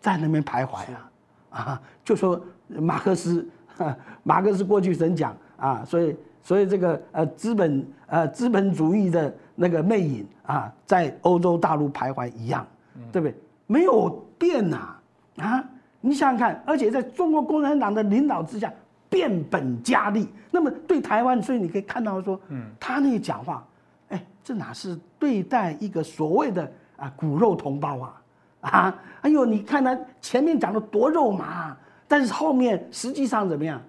[0.01, 1.11] 在那边徘徊啊，
[1.51, 3.47] 啊，就说马克思，
[4.23, 12.63] 马克思过去曾讲啊，所以所以这个呃资本呃资本主义的那个魅影啊，在欧洲大陆徘徊一样。
[13.11, 13.35] 对不对？
[13.65, 14.95] 没有变呐，
[15.37, 15.63] 啊！
[15.99, 18.71] 你想想看，而且在中国共产党的领导之下，
[19.09, 20.29] 变本加厉。
[20.51, 23.65] 那么对台湾，所以你可以看到说，嗯，他那讲话，
[24.09, 28.21] 哎，这哪是对待一个所谓的啊骨肉同胞啊？
[28.61, 31.75] 啊，哎呦，你看他前面讲的多肉麻，
[32.07, 33.81] 但是后面实际上怎么样？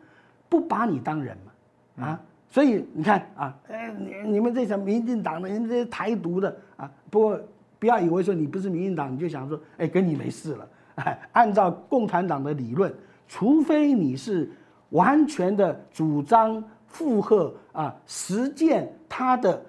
[0.48, 2.20] 不把你当人嘛，啊！
[2.54, 7.40] 所以你看啊，哎，你你们这些民进党的，你们这些台独的啊，不过。
[7.76, 10.66] 不要以为说你不是民进党，你就想说，哎，跟你没事了。
[10.94, 12.90] 哎， 按照共产党的理论，
[13.28, 14.50] 除非你是
[14.88, 19.60] 完全的主张附和啊，实践他的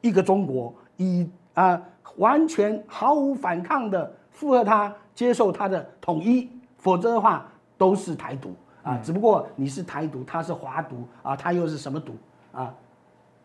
[0.00, 1.82] 一个中国，以啊
[2.18, 8.96] 完全毫无反抗的附和他，接受他的统一，否则的话都是台独啊。
[9.02, 12.12] 只不过你是台独，他是华独啊，他又是什么独
[12.56, 12.74] 啊？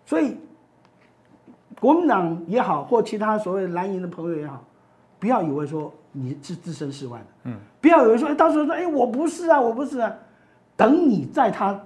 [0.06, 0.38] 所以。
[1.80, 4.64] 国民党也好，或其他所谓蓝营的朋友也好，
[5.18, 10.14] 不要以为说你是置身事外的，嗯，不要以为说，哎，到时候说，哎，我不是啊，我不是啊，
[10.76, 11.82] 等你在他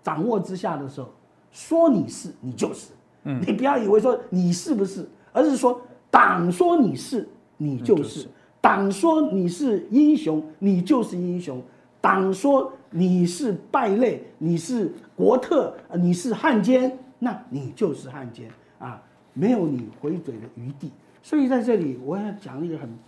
[0.00, 1.08] 掌握之下的时候，
[1.50, 2.92] 说你是，你就是，
[3.24, 8.28] 嗯，你不要以为说你是不是，而是说党说你是，你就是，
[8.60, 11.60] 党说你是英雄，你就是英雄，
[12.00, 19.00] 党说你是败类，你是国特，你是汉奸，那你就是汉奸啊。
[19.34, 20.90] 没有你回嘴的余地，
[21.22, 22.98] 所以在这里我要讲一个很、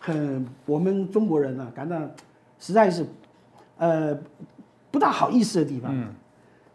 [0.00, 2.00] 很我们中国人啊感到
[2.58, 3.06] 实在是，
[3.76, 4.18] 呃，
[4.90, 5.92] 不大好意思的地方。
[5.94, 6.08] 嗯，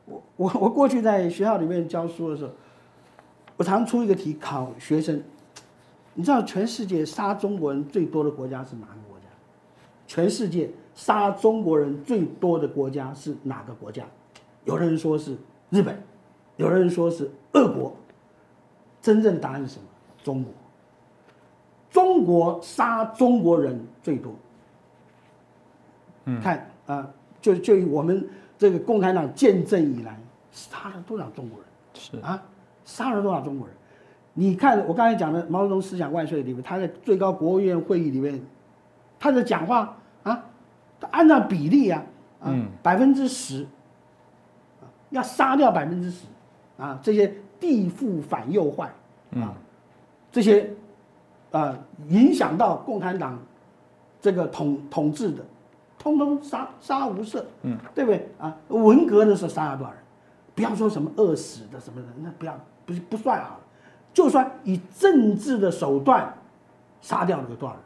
[0.06, 2.52] 我我我过去在学校里面教书的时候，
[3.58, 5.22] 我常出一个题考学生，
[6.14, 9.26] 你知道全世界杀中国人最多的国家是哪个国家？
[10.08, 14.06] 全世界杀中国人最多的国家是哪个国家？
[14.66, 15.38] 有人说是
[15.70, 15.98] 日本，
[16.58, 17.96] 有人说是俄国。
[19.02, 19.86] 真正答案是什么？
[20.24, 20.52] 中国，
[21.92, 24.34] 中国杀中国人最多。
[26.26, 27.08] 嗯，看啊，
[27.40, 30.20] 就就我们这个共产党建政以来，
[30.52, 31.68] 杀了多少中国人？
[31.94, 32.42] 是啊，
[32.84, 33.78] 杀了多少中国人？
[34.34, 38.44] 你看我刚才讲的毛泽东思想万岁里面，他在最高国务院会议里面，
[39.20, 40.44] 他的讲话啊，
[41.12, 42.04] 按照比例啊，
[42.42, 42.52] 啊，
[42.82, 43.68] 百分之十，
[45.10, 46.26] 要杀掉百分之十，
[46.78, 47.34] 啊，这些。
[47.58, 48.94] 地富反右坏，
[49.40, 49.56] 啊，
[50.30, 50.70] 这些
[51.52, 51.74] 啊
[52.10, 53.40] 影响到共产党
[54.22, 55.44] 这个统统治的，
[55.98, 58.56] 通通杀杀无赦，嗯，对不对啊？
[58.68, 60.00] 文革的时候杀了多少人？
[60.54, 62.54] 不要说什么饿死的什么的，那不要
[62.86, 63.58] 不不算啊，
[64.14, 66.32] 就算以政治的手段
[67.02, 67.84] 杀掉了有多少人？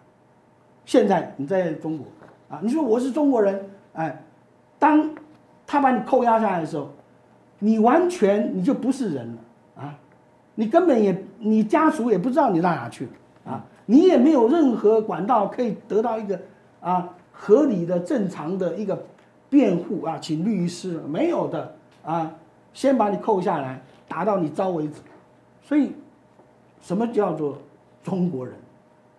[0.84, 2.08] 现在你在中国
[2.49, 4.23] 啊，你说我是中国人，哎，
[4.79, 5.08] 当
[5.67, 6.89] 他把你扣押下来的时候，
[7.60, 9.84] 你完全你就不是人了。
[9.84, 9.95] 啊，
[10.56, 13.12] 你根本也，你家属也不知道你到哪去了
[13.52, 16.39] 啊，你也没有任何管道可以得到一个
[16.82, 19.02] 啊合理的、正常的一个
[19.50, 22.30] 辩护啊，请律师没有的啊，
[22.74, 24.95] 先把你扣下来，打到你招为止。
[25.63, 25.93] 所以，
[26.82, 27.58] 什么叫做
[28.04, 28.56] 中国人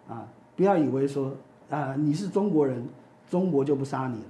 [0.08, 0.26] 啊？
[0.56, 1.32] 不要以为说
[1.70, 2.86] 啊你是中国人，
[3.30, 4.28] 中国就不杀你了。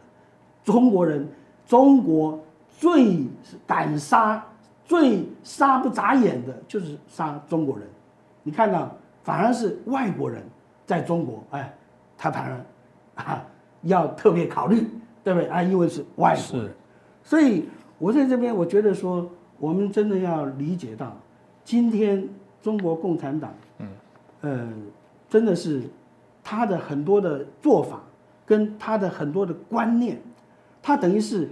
[0.62, 1.26] 中国人，
[1.66, 2.38] 中国
[2.80, 3.26] 最
[3.66, 4.42] 敢杀。
[4.90, 7.86] 最杀不眨眼的就是杀中国人，
[8.42, 10.42] 你看到反而是外国人
[10.84, 11.72] 在中国，哎，
[12.18, 13.46] 他反而啊
[13.82, 14.84] 要特别考虑，
[15.22, 15.62] 对不对啊？
[15.62, 16.72] 因为是外国人，
[17.22, 21.16] 所以我在这边我觉得说，我们真的要理解到，
[21.62, 22.28] 今天
[22.60, 23.88] 中国共产党，嗯，
[24.40, 24.68] 呃，
[25.28, 25.82] 真的是
[26.42, 28.00] 他的很多的做法
[28.44, 30.20] 跟他的很多的观念，
[30.82, 31.48] 他等于是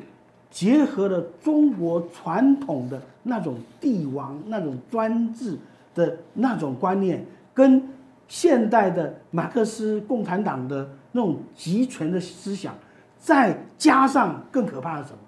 [0.51, 5.57] 结合了中国传统的那种帝王、那种专制
[5.95, 7.83] 的那种观念，跟
[8.27, 12.75] 现代的马克思共产党的那种集权的思想，
[13.19, 15.19] 再加上更可怕的什么？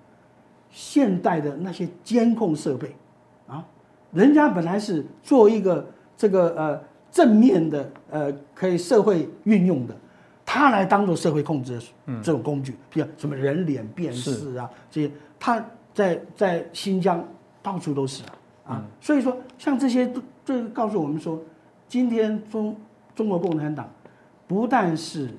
[0.71, 2.95] 现代的那些监控设备，
[3.49, 3.67] 啊，
[4.13, 5.85] 人家本来是做一个
[6.17, 6.81] 这个呃
[7.11, 9.97] 正面的呃可以社会运用的，
[10.53, 17.25] 他来当做社会控制的这种工具，比如什么人脸辨识啊这些，他在在新疆
[17.63, 18.35] 到处都是啊
[18.67, 21.41] 啊，所以说像这些都这告诉我们说，
[21.87, 22.77] 今天中
[23.15, 23.89] 中国共产党
[24.49, 25.31] 不但是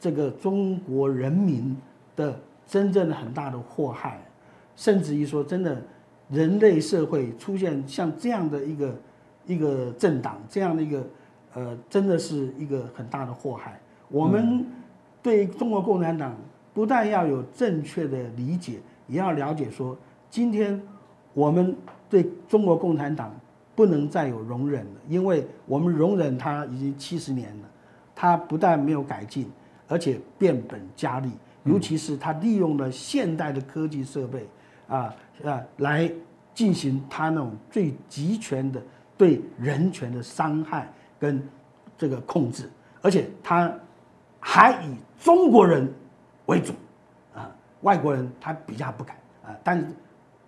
[0.00, 1.76] 这个中国人民
[2.16, 2.34] 的
[2.66, 4.18] 真正的很大的祸害。
[4.76, 5.76] 甚至于说，真的，
[6.30, 8.94] 人类社会出现像这样的一个
[9.44, 11.06] 一个政党，这样的一个
[11.52, 13.78] 呃，真的是一个很大的祸害。
[14.08, 14.64] 我们
[15.22, 16.34] 对中国共产党
[16.74, 19.96] 不但要有正确的理解，也要了解说，
[20.30, 20.80] 今天
[21.34, 21.76] 我们
[22.08, 23.34] 对中国共产党
[23.74, 27.68] 不能再有容忍了，因为我们容忍它已经七十年了，
[28.14, 29.50] 它不但没有改进，
[29.88, 31.30] 而且变本加厉，
[31.64, 34.46] 尤其是它利用了现代的科技设备。
[34.88, 36.10] 啊啊，来
[36.54, 38.82] 进行他那种最集权的
[39.18, 40.90] 对人权的伤害
[41.20, 41.46] 跟
[41.98, 42.70] 这个控制，
[43.02, 43.70] 而且他
[44.40, 45.92] 还以中国人
[46.46, 46.72] 为主
[47.34, 47.50] 啊，
[47.82, 49.86] 外国人他比较不敢啊，但是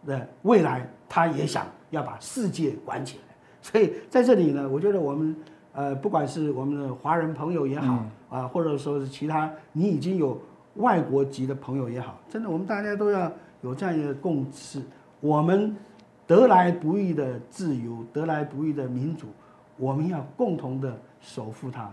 [0.07, 5.37] 呃未来他也想要把世界管起来，所以在这里呢，我觉得我们
[5.73, 10.41] 呃不管是我们的华人朋友也好啊，或者说是其他你已经有
[10.75, 13.31] 外国籍的朋友也好，真的我们大家都要。
[13.63, 14.81] 有这样一个共识，
[15.21, 15.77] 我们
[16.27, 19.27] 得来不易的自由，得来不易的民主，
[19.77, 21.93] 我们要共同的守护它，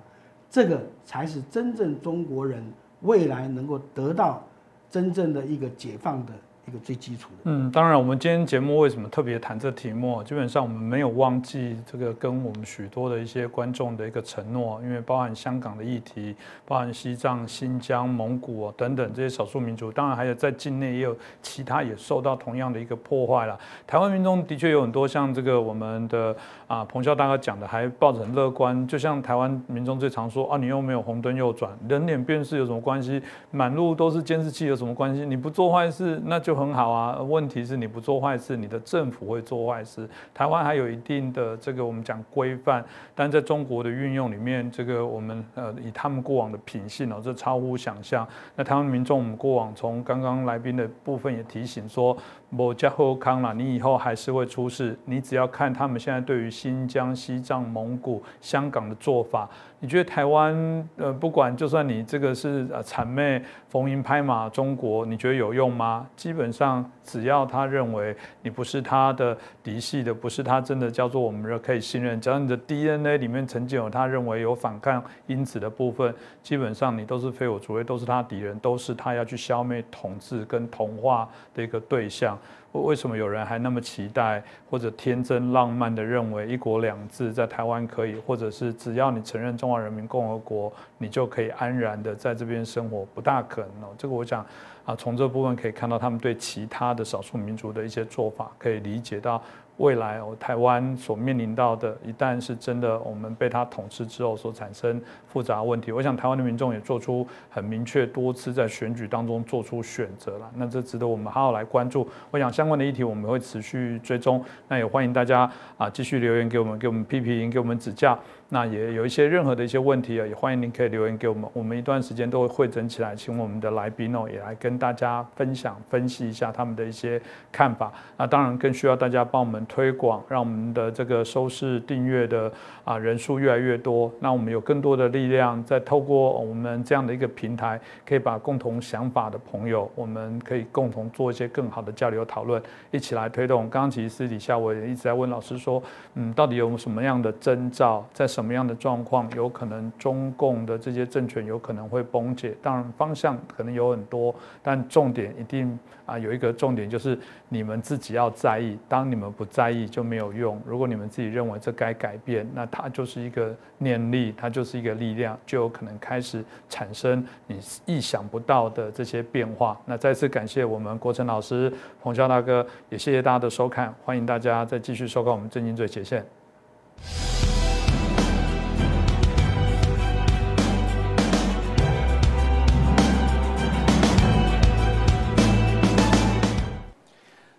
[0.50, 2.64] 这个才是真正中国人
[3.02, 4.44] 未来能够得到
[4.90, 6.34] 真正的一个解放的。
[6.68, 7.44] 一个最基础的。
[7.46, 10.22] 嗯，当然，我们今天节目为什么特别谈这题目？
[10.24, 23.58] 基本上我们没有忘记这个跟我们许多的一些观众的一个承诺，因为包含香港的议题，包含西藏、新疆、蒙古等等这些少数民族，当然还有在境内也有其他也受到同样的一个破坏了。
[23.88, 26.36] 台湾民众的确有很多像这个我们的
[26.68, 28.86] 啊彭笑大哥讲的，还抱着很乐观。
[28.86, 33.22] 就像台湾民众最常说啊，你又没有红灯右转，人脸辨识有什么关系？
[33.52, 35.26] 满路都是监视器有什么关系？
[35.26, 36.57] 你不做坏事那就。
[36.58, 40.10] 很好啊，问题是你不做坏事，你的政府会做坏事。
[40.34, 42.84] 台湾还有一定的这个我们讲规范，
[43.16, 48.28] 但在中国的运用里面，这个我们呃以他们过往的品性哦，这超乎想象。
[48.56, 52.18] 那台湾民众，我们过往从刚刚来宾的部分也提醒说，
[52.50, 54.98] 某家后康了，你以后还是会出事。
[55.06, 59.50] 你只要看他们现在对于新疆、西藏、蒙古、香港的做法。
[59.80, 66.08] 你觉得台湾呃，不管就算你这个是呃谄媚逢迎拍马中国，你觉得有用吗？
[66.16, 82.38] 基本上只要他认为你不是他的嫡系的，不是他真的叫做我们的可以信任，只要你的 DNA 里面曾经有他认为有反抗因子的部分，基本上你都是非我族类，都是他敌人，都是他要去消灭、统治跟同化的一个对象。
[82.74, 93.04] 为什么有人还那么期待，或者天真浪漫的认为一国两制在台湾可以，或者是只要你承认中华人民共和国，你就可以安然的在这边生活？
[93.16, 93.96] 不大可能哦。
[93.98, 94.46] 这个我想
[94.88, 99.40] 啊，从这部分可以看到他们对其他的少数民族的一些做法，可以理解到。
[99.78, 110.50] 未来哦，台湾所面临到的，一旦是真的，我们被他统治之后所产生复杂问题，我想台湾的民众也做出很明确，多次在选举当中做出选择了。
[110.56, 112.10] 那这值得我们好好来关注。
[112.32, 114.44] 我想相关的议题我们会持续追踪。
[114.68, 115.48] 那也欢迎大家
[115.78, 118.18] 啊继续留言给我们，给我们批评，给我们指教。
[118.50, 121.50] 那也有一些任何的一些问题啊，也欢迎您可以留言给我们。
[121.52, 127.92] 我们一段时间都会汇整起来，请我们的来宾哦也来跟大家分享分析一下他们的一些看法。
[128.16, 132.50] 那当然更需要大家帮我们推广，让我们的这个收视订阅的
[132.86, 134.10] 啊人数越来越多。
[134.22, 143.70] 那我们有更多的力量，在透过我们这样的一个平台，可以把共同想法的朋友，我们可以共同做一些更好的交流讨论，一起来推动。
[143.70, 148.26] 刚刚其实私底下我也一直在问老师说，嗯，到底有什么样的征兆在？
[148.38, 152.56] 什么样的状况有可能中共的这些政权有可能会崩解？
[152.62, 157.18] 当然方向可能有很多，但重点一定啊有一个重点就是
[157.50, 158.78] 你们自己要在意。
[158.88, 160.62] 当你们不在意就没有用。
[160.68, 169.76] 如果你们自己认为这该改变，那它就是一个念力，它就是一个力量，就有可能开始产生你意想不到的这些变化。
[169.84, 176.22] 那再次感谢我们国成老师、洪霄大哥，也谢谢大家的收看，欢迎大家再继续收看我们《正经最前线》。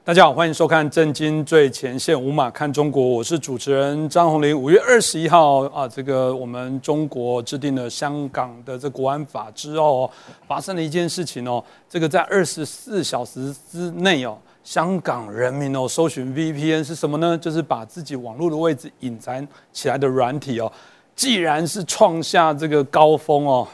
[0.09, 4.59] 大家好，欢迎收看《震惊最前线》，五马看中国，我是主持人张宏林。
[4.59, 10.11] 五月二十一号啊，这个我们中国制定了香港的这国安法之后，
[10.47, 17.37] 发生了一件事情哦，这个在二十四小时之内哦，香港人民哦搜寻 VPN 是什么呢？
[17.37, 20.73] 就是把自己网络的位置隐藏起来的软体哦，
[21.15, 23.69] 既然是创下这个高峰哦。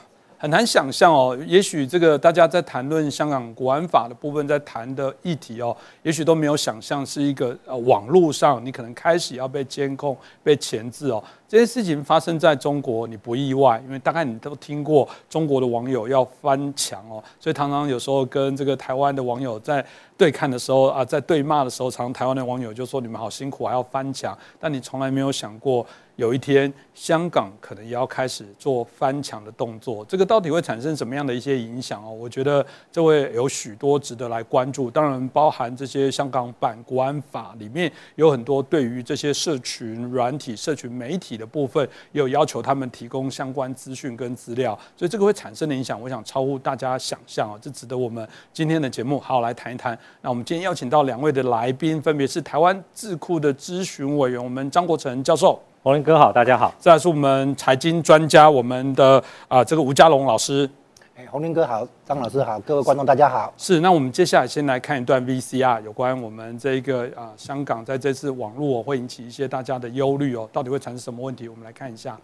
[0.45, 11.25] 很难想象哦，也许这个大家在谈论香港国安法的部分，在谈的议题哦，也许都没有想象是一个呃网络上你可能开始要被监控、被钳制哦。
[11.49, 19.83] 这些事情发生在中国，你不意外，因为大概你都听过中国的网友要翻墙哦，所以常常有时候跟这个台湾的网友在
[20.15, 25.87] 对看的时候啊，在对骂的时候，常台湾的网友就说你们好辛苦，还要翻墙，但你从来没有想过。
[26.17, 32.11] 有一天，香港可能也要开始做翻墙的动作，这个到底会产生什么样的一些影响哦？
[32.13, 34.89] 我觉得这会有许多值得来关注。
[34.89, 47.59] 当然，包含这些香港版国安法里面有很多对于这些社群软体、社群媒体的部分，也有要求他们提供相关资讯跟资料，所以这个会产生的影响，我想超乎大家想象哦。
[47.61, 49.99] 这值得我们今天的节目好好来谈一谈。
[50.21, 55.61] 那我们今天邀请到两位的来宾，分别是台湾智库的咨询委员，我们张国成教授。
[55.85, 56.75] 洪林哥好，大家好。
[56.79, 60.67] 再来是我们财经专家，我们的啊这个吴家龙老师。
[61.15, 63.53] 哎，洪林哥好，张老师好，各位观众大家好。
[63.59, 71.51] 是，那我们接下来先来看一段 VCR，有关我们这个啊香港在这次网络会引起一些大家的忧虑哦，到底会产生什么问题？
[71.51, 72.19] 我们来看一下。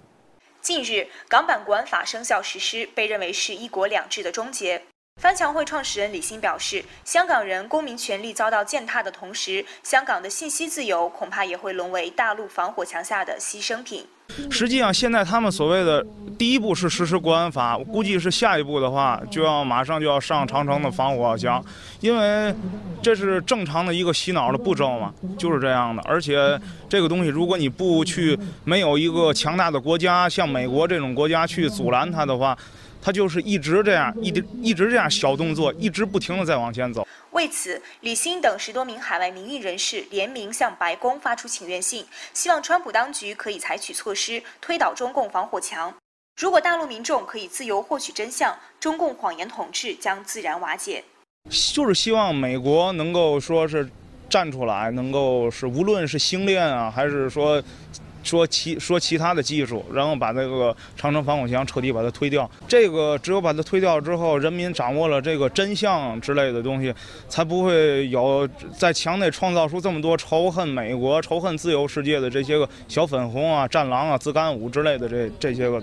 [0.62, 4.80] 近日，港版国安法生效实施，被认为是一国两制的终结。
[5.20, 14.06] 翻墙会创始人李欣表示，香港人公民权利遭到践踏的同时，香港的信息自由恐怕也会沦为大陆防火墙下的牺牲品。
[14.50, 16.02] 实际上，现在他们所谓的
[16.38, 21.62] 第一步是实施国安法，我估计是下一步的话就要马上就要上长城的防火墙，
[22.00, 22.54] 因为
[23.02, 26.02] 这是正常的一个洗脑的步骤嘛，就是这样的。
[26.06, 26.58] 而且
[26.88, 32.56] 这个东西，如果你不去没有一个强大的国家，像美国这种国家去阻拦它的话。
[33.02, 37.06] 他就是一直这样，一直一直这样小动作，一直不停的在往前走。
[37.30, 45.94] 为此，李欣等十多名海外民意人士联名向白宫发出请愿信，希望川普当局可以采取措施推倒中共防火墙。
[46.40, 51.02] 如果大陆民众可以自由获取真相，中共谎言统治将自然瓦解。
[51.72, 53.88] 就是希望美国能够说是
[54.28, 57.62] 站出来，能够是无论是星链啊，还是说。
[58.22, 62.48] 说其说其他的技术，然后把那个长城防火墙彻底把它推掉。
[62.68, 66.94] 这个只有把它推掉之后，人民掌握了这个真相之类的东西，
[67.28, 75.82] 才不会有在墙内创造出这么多仇恨美国、仇恨自由世界的这些个小粉红啊、战狼啊、自干五之类的这这些个。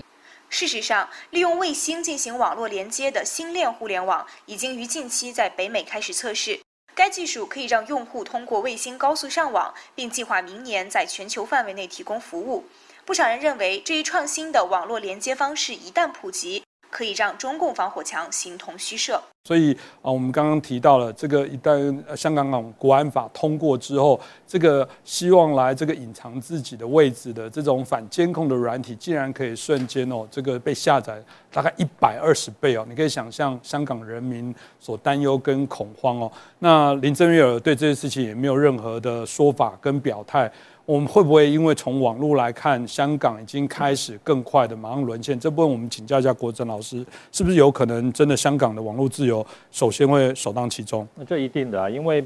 [0.49, 6.57] 事实上，利用卫星进行网络连接的星链互联网，已经于近期在北美开始测试。
[6.97, 12.65] 该技术可以让用户通过卫星高速上网，并计划明年在全球范围内提供服务。
[13.05, 19.21] 不少人认为，这一创新的网络连接方式一旦普及，可以让中共防火墙形同虚设。
[19.45, 36.29] 所以啊，我们刚刚提到了这个，一旦香港港国安法通过之后，这个希望来这个隐藏自己的位置的这种反监控的软体，竟然可以瞬间哦，这个被下载大概一百二十倍哦，你可以想象香港人民所担忧跟恐慌哦。
[36.59, 40.51] 那林郑月娥对这件事情也没有任何的说法跟表态。
[40.87, 45.37] 我们会不会因为从网络来看，香港已经开始更快的马上沦陷？
[45.37, 51.05] 这部分我们请教一下国珍老师，是不是有可能真的香港的网络自由首先会首当其冲？
[51.15, 52.23] 那这一定的啊，因为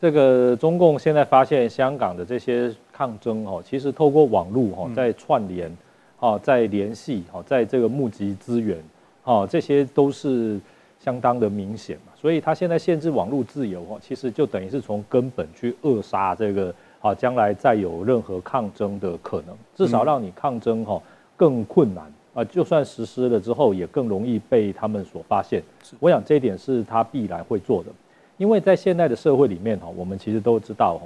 [0.00, 5.70] 这个中共现在发现香港的这些抗争哦，其实透过网络哈在串联，
[6.20, 8.82] 哦在联系，哦在这个募集资源，
[9.24, 10.58] 哦这些都是
[11.04, 12.14] 相当的明显嘛。
[12.18, 16.74] 所以他现在限制网络自由哦，其实就等于是从根本去扼杀这个。
[17.00, 21.00] 啊，将来再有任何抗争的可能，至少让你抗争哈
[21.36, 22.44] 更困难啊。
[22.44, 25.62] 就算实施了之后，也更容易被他们所发现。
[25.98, 27.90] 我想这一点是他必然会做的，
[28.36, 31.00] 因为在现在的社会里面哈，我们其实都知道，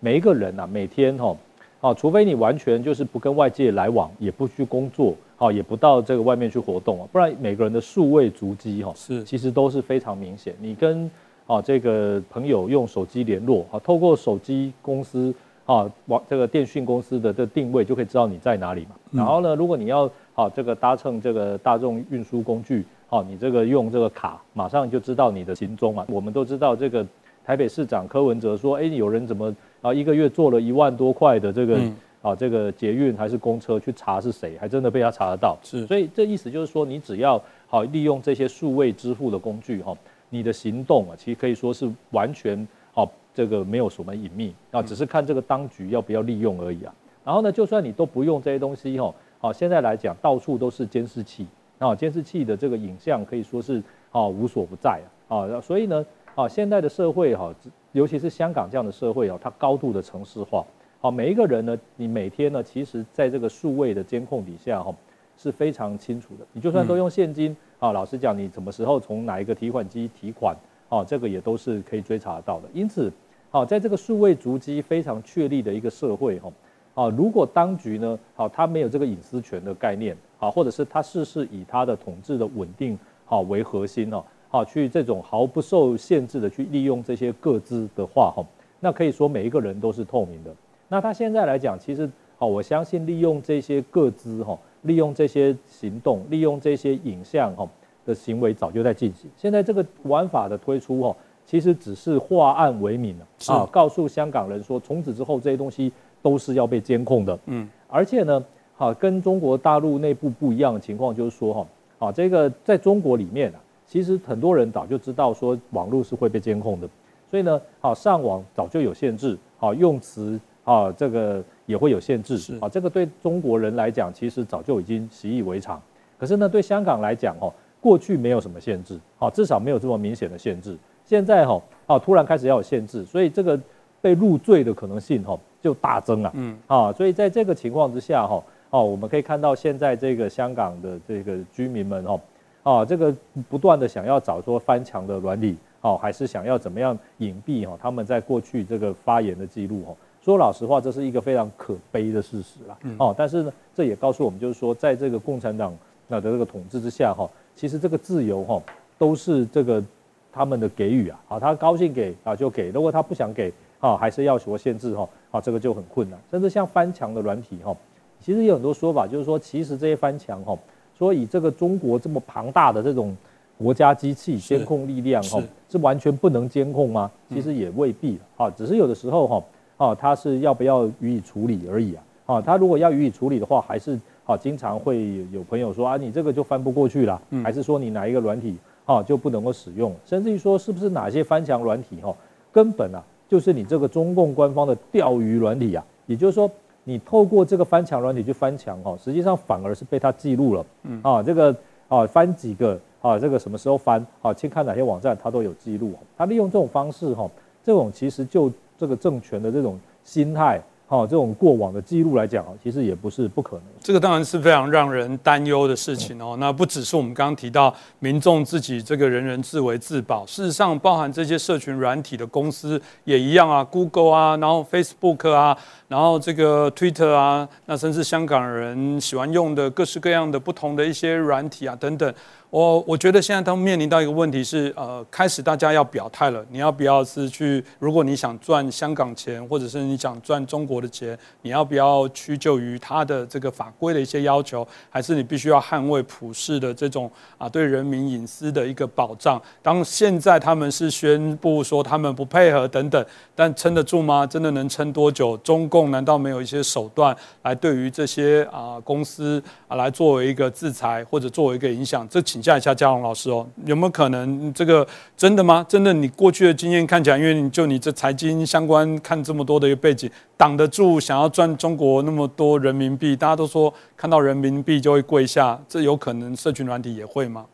[0.00, 1.34] 每一个人呐，每天哈，
[1.80, 10.54] 啊，除非你完全就是不跟外界来往，也不去工作，啊，也不到这个外面去活动啊，不然每个人的数位足迹哈，是其实都是非常明显。
[10.60, 11.10] 你跟
[11.48, 15.34] 啊，这个朋友用手机联络啊，透过手机公司
[15.64, 18.90] 啊，网这个电讯公司的这定位就可以知道你在哪里嘛。
[19.10, 26.04] 然后呢，如果你要啊这个搭乘这个大众运输工具，啊，你这个用这个卡，马上就知道你的行踪嘛。
[26.10, 27.04] 我们都知道这个
[27.42, 31.80] 台北市长柯文哲说，哎，有人怎么啊一个月做了一万多块的这个
[32.20, 35.56] 啊这个捷运还是公车去查是谁，还真的被他查得到。
[35.62, 39.96] 是，所以这意思就是说，你只要好利用这些数位支付的工具哈。
[40.30, 46.94] 你的行动啊，其实可以说是完全哦，这个没有什么隐秘啊，只是看这个当局要不要利用而已啊。
[47.24, 51.46] 然后呢，就算你都不用这些东西哈，好，现在来讲到处都是监视器
[51.78, 56.04] 啊，监视器的这个影像可以说是啊无所不在啊啊，所以呢
[56.34, 57.54] 啊，现在的社会哈，
[57.92, 60.64] 尤其是香港这样的社会啊，它高度的城市化，
[61.00, 64.94] 好，每一个人呢，你每天呢，其实在这个数位的监控底下哈，
[65.36, 66.46] 是非常清楚的。
[66.52, 70.56] 你就算都用现金啊，老实讲，你什么时候从哪一个提款机提款
[70.88, 72.68] 啊，这个也都是可以追查得到的。
[72.74, 73.12] 因此，
[73.50, 76.52] 好，在这个数位足迹非常确立的一个社会哈。
[76.94, 88.44] 啊，如果当局呢，好，他没有这个隐私权的概念，好，或者是他事事以他的统治的稳定好为核心哦，好，去这种毫不受限制的去利用这些各资的话哈，
[88.80, 90.52] 那可以说每一个人都是透明的。
[90.88, 97.68] 那他现在来讲，其实好，我相信利用这些各资哈，利用这些行动，利用这些影像哈
[98.04, 99.30] 的行为早就在进行。
[99.36, 105.92] 现在这个玩法的推出哈，其实只是化暗为明了啊，告诉香港人说，从此之后这些东西。
[106.20, 108.44] 都是要被监控的，嗯，而且呢，
[108.76, 111.66] 哈，跟中国大陆内部不一样的情况就是说，哈，
[112.00, 116.88] 啊，这个在中国里面啊，其实很多人早就知道说网络是会被监控的，
[117.30, 125.80] 所以呢，好，上网早就有限制，好，用词啊，这个也会有限制，啊，这个对中国人来讲，其实早就已经习以为常。
[126.18, 130.76] 可是呢，对香港来讲，哦，过去没有什么限制，好，至少没有这么明显的限制。
[131.04, 133.56] 现在，哈，啊，突然开始要有限制，所以这个
[134.00, 135.38] 被入罪的可能性，哈。
[135.60, 138.40] 就大增啊，嗯啊，所以在这个情况之下哈，
[138.70, 142.20] 哦，我们可以看到现在这个香港的这个居民们哈，
[142.62, 143.12] 啊，这个
[143.48, 149.92] 不断的想要找说翻墙的软体，哦，还是想要怎么样隐蔽哈，他们在过去这个发言的记录哈，
[150.28, 155.74] 说老实话，这是一个非常可悲的事实啦，哦，但是呢，这也告诉我们就是说，在这个共产党
[156.06, 157.26] 那的这个统治之下哈，
[157.56, 158.62] 其实这个自由哈，
[158.98, 159.82] 都是这个
[160.30, 163.50] 他们的给予啊，啊，他高兴给啊就给，如果他不想给。
[163.80, 166.18] 啊，还是要求限制哈，啊，这个就很困难。
[166.32, 167.72] 甚至像翻墙的软体哈，
[168.20, 170.58] 其实有很多说法，就是说，其实这些翻墙哈，
[170.98, 173.16] 说以这个中国这么庞大的这种
[173.56, 177.08] 国家机器监控力量哈，是完全不能监控吗？
[177.32, 179.40] 其实也未必啊，只是有的时候哈，
[179.78, 182.04] 啊，他是要不要予以处理而已啊。
[182.26, 188.54] 啊，他如果要予以处理的话，还是啊，经常会有朋友说啊，你这个就翻不过去了，还是说你哪一个软体
[188.84, 192.14] 啊就不能够使用，甚至于说是不是哪些翻墙软体哈，
[192.52, 193.02] 根本啊。
[193.30, 196.50] 就是你这个中共官方的钓鱼软体啊，也就是说，
[196.84, 201.54] 你透过这个翻墙软体去翻墙哦，实际上反而是被他记录了，嗯啊，这个
[201.88, 205.92] 啊翻几个啊，这个什么时候翻啊，去看哪些网站，他都有记录。
[206.16, 207.30] 他利用这种方式哈，
[207.62, 210.62] 这种其实就这个政权的这种心态。
[210.90, 213.64] 好，这种过往的记录来讲啊，其实也不是不可能。
[213.78, 216.34] 这个当然是非常让人担忧的事情哦。
[216.40, 225.54] 那不只是我们刚刚提到民众自己这个人人自为自保，事实上包含这些社群软体的公司也一样啊，Google 啊，然后 Facebook 啊，
[225.88, 232.14] 然后这个 Twitter 啊，那甚至香港人喜欢用的各式各样的不同的一些软体啊等等。
[232.50, 236.42] 我我觉得现在他们面临到一个问题是，呃，开始大家要表态了。
[236.48, 237.62] 你要不要是去？
[237.78, 244.66] 如果你想赚香港钱，或者是你想赚中国的钱，你要不要屈就于他的这个法规的一些要求？
[244.88, 249.40] 还是你必须要捍卫普世的这种啊对人民隐私的一个保障？
[249.62, 254.26] 当现在他们是宣布说他们不配合等等，但撑得住吗？
[254.26, 255.36] 真的能撑多久？
[255.38, 262.08] 中共难道没有一些手段来对于这些啊公司啊来作为一个制裁，或者作为一个影响？
[262.08, 264.86] 这请教一下嘉龙老师哦，有没有可能这个
[265.16, 265.64] 真的吗？
[265.68, 273.14] 真的，你过去的经验看起来，因为就你这财经相关看这么多的一个背景，挡得住想要赚中国那么多人民币？
[273.16, 277.46] 大家都说看到人民币就会跪下，这有可能社群软体也会吗？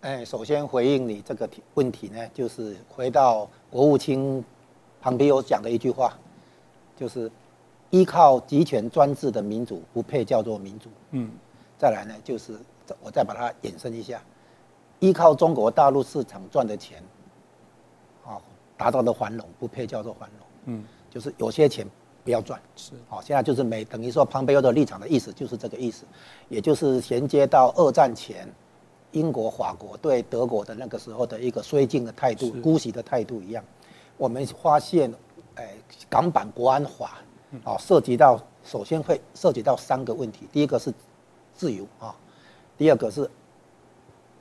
[0.00, 4.44] 哎，首先回应你这个题问题呢，就是回到国务卿
[5.00, 6.16] 旁边有讲的一句话，
[6.96, 7.30] 就是
[7.90, 10.88] 依靠集权专制的民主不配叫做民主。
[11.12, 11.30] 嗯，
[11.78, 12.52] 再来呢就是。
[13.02, 14.22] 我再把它衍生一下，
[15.00, 17.02] 依靠中国大陆市场赚的钱，
[18.24, 18.40] 啊，
[18.76, 21.86] 达到的繁荣不配叫做繁荣，嗯，就是有些钱
[22.24, 26.04] 不要赚，是，好，现在就是美等于说庞培欧的立场的意思就是这个意思，
[26.48, 28.46] 也就是衔接到二战前，
[29.12, 33.64] 英国、法国对德国的那个时候的一个绥靖的态度、姑息的态度一样，
[34.16, 35.12] 我们发现，
[35.54, 35.74] 哎，
[36.08, 37.18] 港版国安法，
[37.64, 40.92] 啊，涉及到首先会涉及到三个问题，第一个是
[41.54, 42.14] 自由啊。
[42.76, 43.28] 第二个是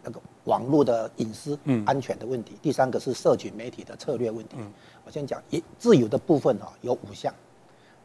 [0.04, 2.58] 那个网络的隐私、安全的问题。
[2.62, 4.58] 第三个是社群媒体的策略问题。
[5.06, 7.34] 我先讲言自由的部分啊，有五项。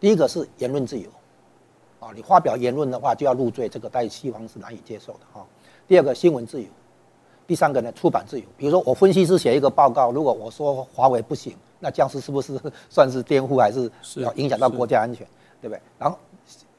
[0.01, 1.09] 第一个是言论自由，
[1.99, 5.45] 啊，你发表言论的话就要入罪，这个在西方是难以接受的哈。
[5.89, 6.69] 第二个新闻自由，
[7.47, 8.47] 第三个呢出版自由。
[8.57, 15.27] 比如说我分析师写一个报告，如果我说华为不行，那僵尸是不是算是颠覆，还是要影响到国家安全，
[15.61, 15.81] 对不对？
[15.99, 16.17] 然后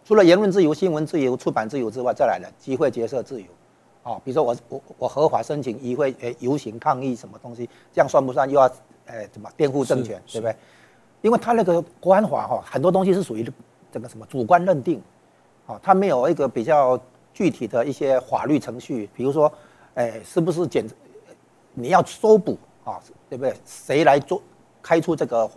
[0.10, 3.48] 除了言论自由、新闻自由、出版自由之外，再来呢，集会结社自由，
[4.02, 8.66] 哦，比如说我我我合法申请议会诶游行抗议什么东西，这样算不算又要
[9.06, 10.56] 诶怎么颠覆政权，对不对？
[11.22, 13.48] 因为他那个国安法哈，很多东西是属于
[13.92, 15.00] 这个什么主观认定，
[15.68, 17.00] 啊，他没有一个比较
[17.32, 19.52] 具体的一些法律程序，比如说，
[19.94, 20.84] 哎，是不是检，
[21.76, 23.00] 你要搜捕啊，
[23.30, 23.54] 对不对？
[23.64, 24.42] 谁来做
[24.82, 25.48] 开出这个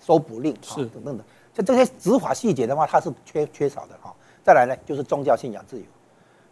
[0.00, 0.74] 搜捕令啊？
[0.74, 1.24] 等等的，
[1.60, 4.14] 就这些执法细节的话，它是缺缺少的哈。
[4.42, 5.84] 再来呢，就是宗教信仰自由，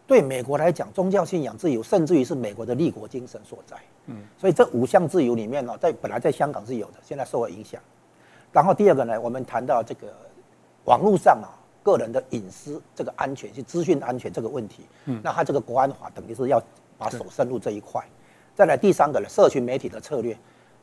[0.06, 3.76] 对美国来讲，宗教信仰自由甚至于是美国的立国精神所在。
[4.06, 7.80] 嗯，所以这五项自由里面呢，在本来在香港是有的，现在受了影响。
[8.52, 10.14] 然后第二个呢，我们谈到这个
[10.84, 11.48] 网络上啊，
[11.82, 14.84] 个人的隐私这个安全，是资讯安全这个问题。
[15.06, 16.62] 嗯，那他这个国安法等于是要
[16.98, 18.04] 把手伸入这一块。
[18.54, 20.36] 再来第三个呢，社群媒体的策略，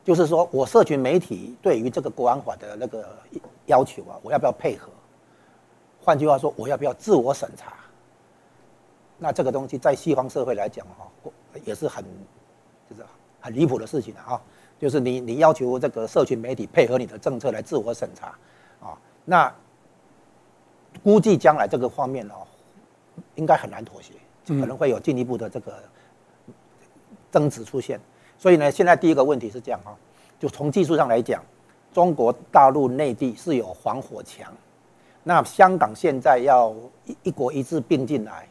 [0.06, 3.04] 就是说我社群媒体对于这个国安法的那个
[3.66, 4.88] 要求啊，我要不要配合？
[6.00, 7.74] 换句话说，我要不要自我审查？
[9.18, 11.10] 那这个东西在西方社会来讲哈，
[11.64, 12.04] 也是很
[12.88, 13.04] 就是
[13.40, 14.40] 很离谱的事情啊。
[14.78, 18.28] 就是你，你要求这个社群媒体配合你的政策来自我审查，
[18.78, 19.52] 啊，那
[21.02, 22.46] 估计将来这个方面哦，
[23.34, 24.12] 应该很难妥协，
[24.44, 25.82] 就可能会有进一步的这个
[27.32, 27.98] 争执出现。
[28.38, 29.96] 所以呢，现在第一个问题是这样哈，
[30.38, 31.42] 就从技术上来讲，
[31.92, 34.52] 中国大陆内地是有防火墙，
[35.22, 36.74] 那香港现在要
[37.04, 38.46] 一一国一制并进来，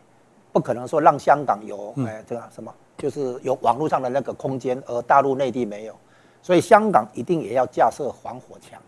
[0.51, 5.95] 不可能说让香港有哎这个什么，就是有网络上的那个空间，而大陆内地没有。
[6.41, 8.79] 所以香港一定也要架设防火墙，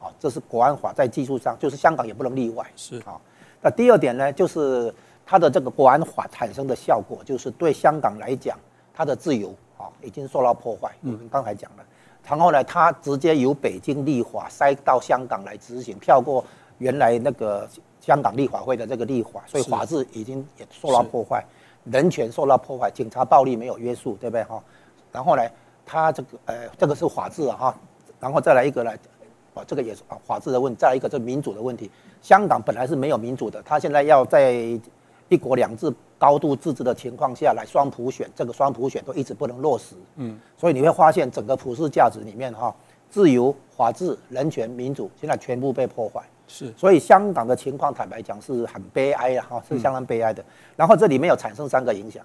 [0.00, 2.66] 啊，这是国安法在技术上，就是香港也不能例外。
[2.76, 3.20] 是啊，
[3.60, 4.94] 那第二点呢，就是
[5.26, 8.58] 它的这个国安法产生的效果，就是对香港来讲，
[8.94, 10.90] 它的自由啊已经受到破坏。
[11.02, 11.84] 我们刚才讲了，
[12.26, 16.44] 然后呢，他直接由北京立法塞到香港来执行，跳过
[16.78, 17.68] 原来那个
[18.00, 21.44] 香港立法会的这个立法，所以法治已经也受到破坏，
[21.84, 24.62] 人权受到破坏，警察暴力没有约束，对不对哈？
[25.12, 25.42] 然后呢？
[25.86, 27.78] 他这个呃，这个是法治啊哈，
[28.18, 28.90] 然后再来一个呢，
[29.52, 31.90] 啊，这个也是啊法治的问题，再来一个是民主的问题。
[32.22, 34.80] 香港本来是没有民主的，他现在要在
[35.28, 39.94] 一国两制、高度自治的情况下来双普选，这个双普选都一直不能落实。
[40.16, 42.74] 嗯，所以你会发现整个普世价值里面哈，
[43.10, 46.22] 自由、法治、人权、民主现在全部被破坏。
[46.46, 50.44] 是，所以香港的情况坦白讲是很悲哀的哈，是相当悲哀的。
[50.76, 52.22] 然后这里面有产生三个影响。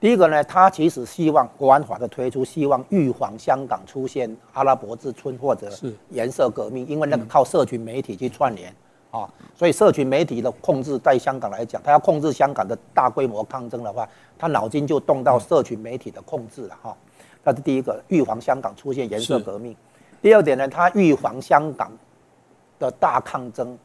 [0.00, 8.74] 第一个呢，他其实希望国安法的推出，希望预防香港出现阿拉伯之春或者是颜色革命，因为那个靠社群媒体去串联
[9.14, 16.96] 啊，所以社群媒体的控制在香港来讲，他要控制香港的大规模抗争的话，他脑筋就动到社群媒体的控制了哈。
[17.44, 19.76] 那是第一个，预防香港出现颜色革命。
[20.20, 21.92] 第二点呢，他预防香港
[22.80, 23.78] 的大抗争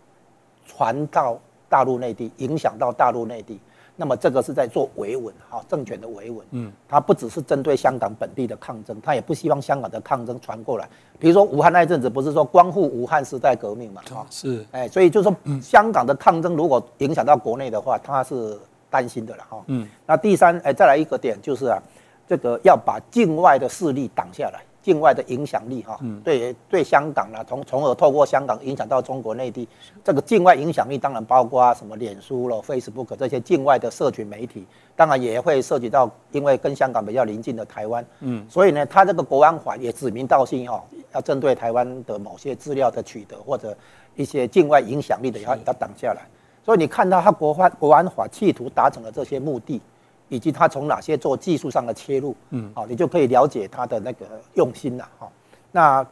[0.65, 1.37] 传到
[1.69, 3.59] 大陆内地，影响到大陆内地。
[3.99, 6.45] 那么这个是在做维稳，哈，政权的维稳。
[6.51, 10.87] 嗯，他不只是针对香港本地的抗争，他也不希望香港的抗争传过来。
[11.19, 14.01] 比如说武汉那一阵子，不是说光复武汉时代革命嘛？
[14.09, 14.65] 哈，是。
[14.71, 18.57] 哎，所以就说香港的抗争如果影响到国内的话，他是
[18.89, 19.61] 担心的了，哈。
[19.67, 19.85] 嗯。
[20.05, 21.77] 那第三，哎，再来一个点就是啊，
[22.25, 24.61] 这个要把境外的势力挡下来。
[24.81, 29.67] 境外的影响力哈，对对香港啊，从从而透过香港影响到中国内地，
[30.03, 34.65] 这个境外影响力当然包括什么脸书了、Facebook 这些境外的社群媒体，
[34.95, 40.81] 当然也会涉及到，因为跟香港比较邻近的台湾，嗯，所以呢，他这个国安法也指名道姓哈，
[41.13, 43.75] 要针对台湾的某些资料的取得或者
[44.15, 46.21] 一些境外影响力的要要挡下来，
[46.63, 49.81] 所以你看到他国法国安法企图达成了这些目的。
[50.29, 55.27] 以及他从哪些做技术上的切入，嗯，好，你就可以了解他的那个用心了，哈。
[55.71, 56.05] 那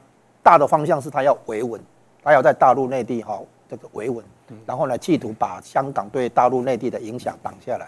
[0.43, 1.79] 大的方向是他要维稳，
[2.23, 3.39] 他要在大陆内地哈
[3.69, 4.23] 这个维稳，
[4.65, 7.87] 然后呢，企图把香港对大陆内地的影响挡下来。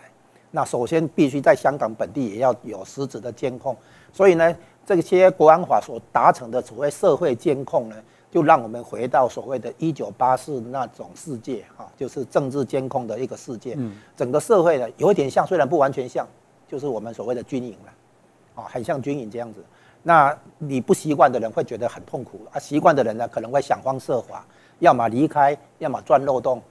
[0.51, 3.75] 那首先必须在香港本地也要有实质的监控，
[4.13, 4.55] 所以呢，
[4.85, 7.95] 这些国安法所达成的所谓社会监控呢。
[8.31, 13.73] 就让我们回到所谓的一九八四那种世界哈，就是政治监控的一个世界。
[13.77, 16.27] 嗯，整个社会呢有一点像，虽然不完全像，
[16.67, 19.63] 就是我们所谓的军营了，啊，很像军营这样子。
[20.03, 24.45] 那你不习惯的人会觉得很痛苦啊，习惯的人呢可能会想方设法，
[24.77, 26.61] 要么离开，要么钻漏洞，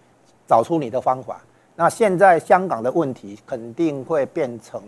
[0.46, 1.42] 找出你的方法。
[1.74, 4.80] 那现在香港的问题肯定会变成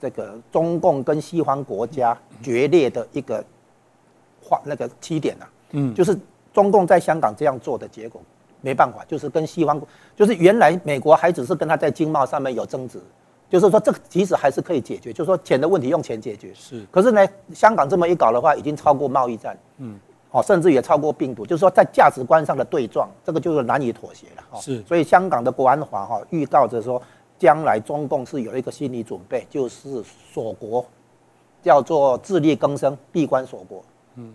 [0.00, 3.44] 这个中共跟西方国家决裂的一个
[4.42, 5.48] 画那个起点了。
[5.72, 6.18] 嗯，就是
[6.52, 8.20] 中共在香港这样做的结果，
[8.60, 9.80] 没办法，就是跟西方，
[10.16, 13.00] 就是原来美国还只是跟他在经贸上面有争执，
[13.48, 16.52] 就是说这个其实还是可以解决，就是说钱的问题用钱解决。
[16.54, 19.56] 是，可是呢，香港这么一搞的话，已经超过贸易战。
[19.78, 19.98] 嗯，
[20.30, 24.44] 哦，甚至也超过病毒，就是说在价值观上的对撞，这个就是难以妥协了。
[24.50, 27.00] 哦，是所以香港的国安法哈、预告着说，
[27.38, 30.02] 将来中共是有一个心理准备，就是
[30.32, 30.84] 锁国，
[31.62, 33.82] 叫做自力更生，闭关锁国。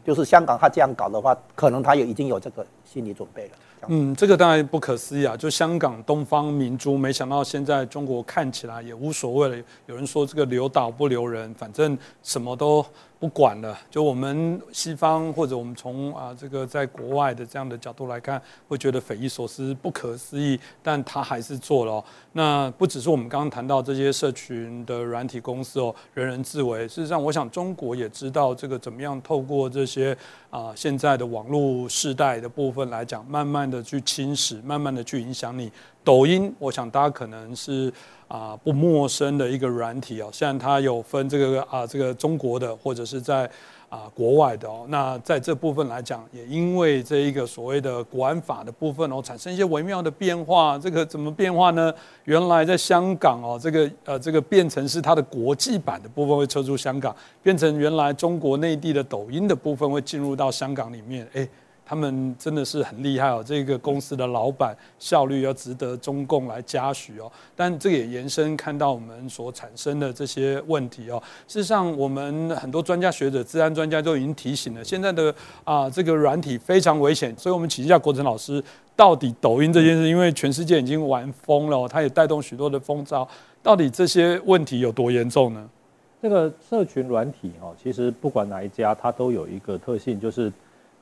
[0.04, 3.56] 就是香港他这样搞的话，可能他也已经有这个心理准备了。
[3.90, 5.36] 嗯，这个当然不可思议啊！
[5.36, 9.64] 就香港东方明珠，没想到现在中国看起来也无所谓了。
[9.88, 12.86] 有人说这个留岛不留人，反正什么都
[13.20, 13.78] 不管了。
[13.90, 22.04] 就我们西方或者我们从啊这个在国外的这样的角度来看，会觉得匪夷所思、不可思议，但他还是做了、
[22.34, 26.88] 那不只是我们刚刚谈到这些社群的软体公司哦，人人自危。
[26.88, 30.16] 事实上，我想中国也知道这个怎么样透过这些
[30.50, 35.72] 啊、现在的网络世代的部分来讲，慢慢的去侵蚀，慢慢的去影响你。
[36.04, 37.92] 抖音，我想大家可能是
[38.28, 43.50] 啊、不陌生的一个软体哦，虽然它有分这个啊、这个中国的或者是在
[43.90, 50.78] 啊、国外的哦，那在这部分来讲，也因为这一个所谓的国安法的部分哦，产生一些微妙的变化。
[50.80, 51.94] 这个怎么变化呢？
[52.26, 61.48] 原来在香港哦，这个呃这个变成是它的国际版的部分会撤出香港，变成原来中国内地的抖音的部分会进入到香港里面，哎。
[61.86, 67.32] 他们真的是很厉害哦，这个公司的老板效率要值得中共来嘉许哦。
[67.56, 71.22] 但这也延伸看到我们所产生的这些问题哦。
[71.48, 77.36] 事实上，我们很多专家学者、治安专家都已经提醒了，现在的啊这个软体非常危险。
[77.38, 78.64] 所以我们请教国成老师，
[78.96, 83.28] 到底抖音这件事，因为全世界已经玩疯了、它也带动许多的风潮，
[83.62, 85.70] 到底这些问题有多严重呢？
[86.22, 90.50] 这个社群软体哦，其实不管哪一家，它都有一个特性，就是，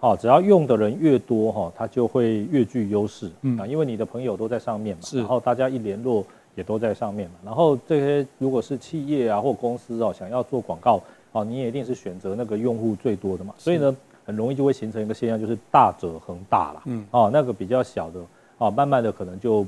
[0.02, 3.30] 好，只要用的人越多哈，它就会越具优势。
[3.44, 6.26] 嗯啊，因为你的朋友都在上面嘛，是然后大家一联络
[6.56, 11.00] 也都在上面嘛，然后这些如果是企业啊或公司哦，想要做广告，
[11.34, 13.96] 哦，你也一定是选择那个用户最多的嘛，所以呢，
[14.26, 16.82] 很容易就会形成一个现象，就是大者恒大啦。
[16.86, 18.20] 嗯，哦，那个比较小的，
[18.58, 19.64] 哦，慢慢的可能就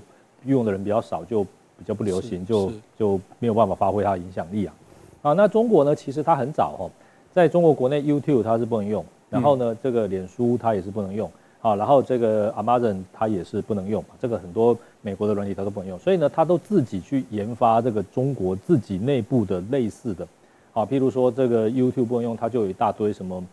[0.46, 4.74] 用的人比较少，就比较不流行，就是就没有办法发挥它的影响力啊。
[5.22, 6.90] 啊，那中国呢，其实它很早哦，
[7.32, 11.30] 在中国国内 YouTube 它是不能用，然后呢，这个脸书它也是不能用，
[11.62, 20.28] 啊，然后这个 Amazon 它也是不能用，这个很多美国的软体它都不能用，所以呢，它都自己去研发这个中国自己内部的类似的，
[20.72, 23.44] 啊，譬如说这个 YouTube 不能用，它就有一大堆什么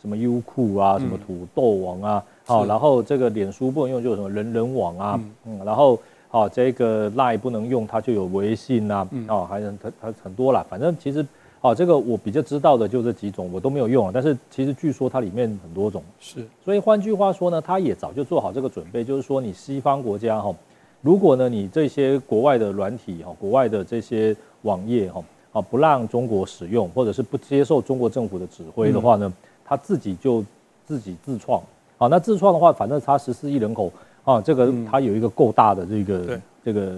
[0.00, 2.68] 什么优酷啊，什么土豆网啊，好、是。
[2.68, 5.58] 然后这个脸书不能用，就有什么人人网啊，嗯。
[5.64, 11.24] 然后好、这个 Line 不能用，它就有微信啊，哦，还有它它很多啦，反正其实
[11.64, 16.46] 哦，这个我比较知道的就这几种，我都没有用啊，但是其实据说它里面很多种，是。
[16.62, 20.54] 所以换句话说呢，它也早就做好这个准备，就是说你西方国家哈，
[21.00, 29.32] 如果呢你这些国外的软体哈，国外的这些网页哈啊不让中国使用，或者是不接受中国政府的指挥的话呢，
[29.64, 30.44] 他自己就
[30.84, 31.62] 自己自创。
[31.96, 33.90] 好，那自创的话，反正他十四亿人口
[34.22, 36.04] 啊，这个它有一个够大的这对。
[36.04, 36.96] 个这个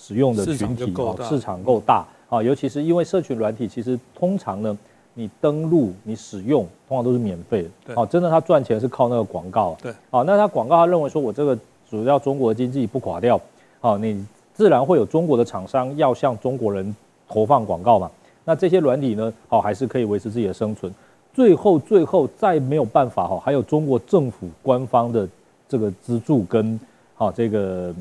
[0.00, 0.94] 使用的群体
[1.28, 4.76] 市场够大啊，尤其是因为社群软体，其实通常呢。
[5.14, 7.68] 你登录、你使用，通常都是免费的。
[7.86, 9.76] 对哦，真的，他赚钱是靠那个广告。
[9.82, 11.58] 对，啊，那他广告他认为说，我这个
[11.90, 13.40] 主要中国经济不垮掉，
[13.80, 14.24] 好，你
[14.54, 16.94] 自然会有中国的厂商要向中国人
[17.26, 18.08] 投放广告嘛。
[18.44, 20.94] 那这些软体呢，好还是可以维持自己的生存。
[21.34, 25.28] 最后，最后再没有办法哈，还有中国政府官方的
[25.68, 26.78] 这个资助跟
[27.16, 27.92] 好这个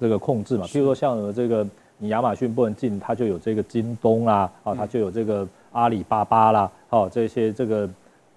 [0.00, 0.64] 这个控制嘛。
[0.64, 1.66] 譬如说像这个
[2.04, 7.88] 你亚马逊不能进，它就有这个京东啦，啊，它就有这个阿里巴巴啦，哦，这些这个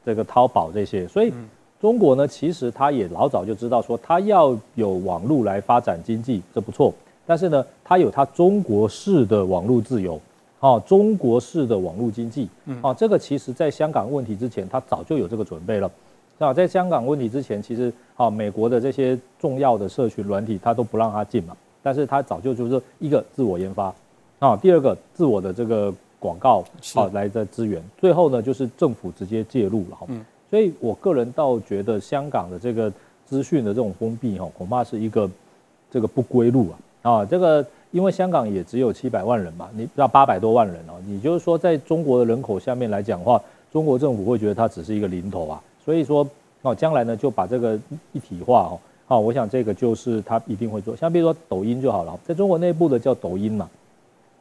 [0.06, 1.34] 这个淘宝这些，所以
[1.82, 6.94] 中国呢，其实它也老早就知道说，它要有网络来发展经济，这不错。
[7.26, 10.18] 但是呢，它有它中国式的网络自由，
[10.62, 12.48] 哦，中国式的网络经济，
[12.82, 15.92] 哦，这个其实在香港问题之前，它早就有这个准备了。
[16.40, 21.58] 啊，在香港问题之前，其实啊，美国的这些重要的社群软体，它都不让它进嘛。
[21.88, 23.96] 但是它早就就是一个自我研发，
[24.40, 26.62] 啊，第二个自我的这个广告
[26.96, 30.06] 啊来的资源，最后呢就是政府直接介入了哈。
[30.10, 30.26] 嗯。
[30.50, 32.92] 所以我个人倒觉得香港的这个
[33.26, 35.30] 资讯的这种封闭哈，恐怕是一个
[35.90, 36.76] 这个不归路啊。
[37.10, 46.28] 啊，这个因为香港也只有七百万人嘛，你不要八百多万人哦，你就是说在中国的人口下面来讲的话，中国政府会觉得它只是一个零头啊，所以说
[46.64, 47.80] 哦，将来呢就把这个
[48.12, 53.70] 一体化哦，好，我想这个就是他一定会做，像比如说抖音就好了，在中国内部的叫抖音嘛，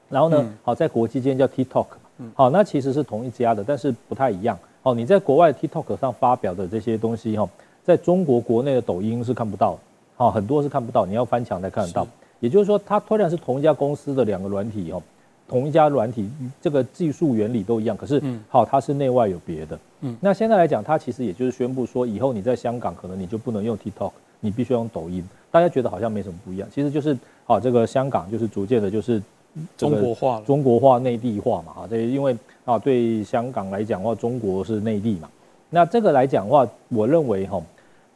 [0.09, 1.87] 然后呢，嗯好，在国际间叫 TikTok，
[2.35, 4.59] 好，那其实是同一家的，但是不太一样。
[4.83, 7.49] 哦，你在国外 TikTok 上发表的这些东西哈，
[7.85, 9.79] 在中国国内的抖音是看不到的，
[10.17, 12.07] 好，很多是看不到，你要翻墙才看得到。
[12.41, 15.03] 也就是说，它虽然是同一家公司的两个软体哦，
[15.49, 16.29] 同一家软体，
[16.61, 19.79] 这个技术原理都一样，可是好，它是内外有别的。
[20.03, 24.11] 嗯，那现在来讲，它其实也就是宣布说，以后你在香港可能你就不能用 TikTok，
[24.41, 25.27] 你必须用抖音。
[25.51, 27.17] 大家觉得好像没什么不一样，其实就是
[27.47, 29.23] 啊，这个香港就是逐渐的就是
[29.77, 31.73] 中国化，中国化、内地化嘛。
[31.83, 35.29] 啊，这因为啊，对香港来讲的话，中国是内地嘛。
[35.71, 37.61] 那这个来讲的话，我认为哈，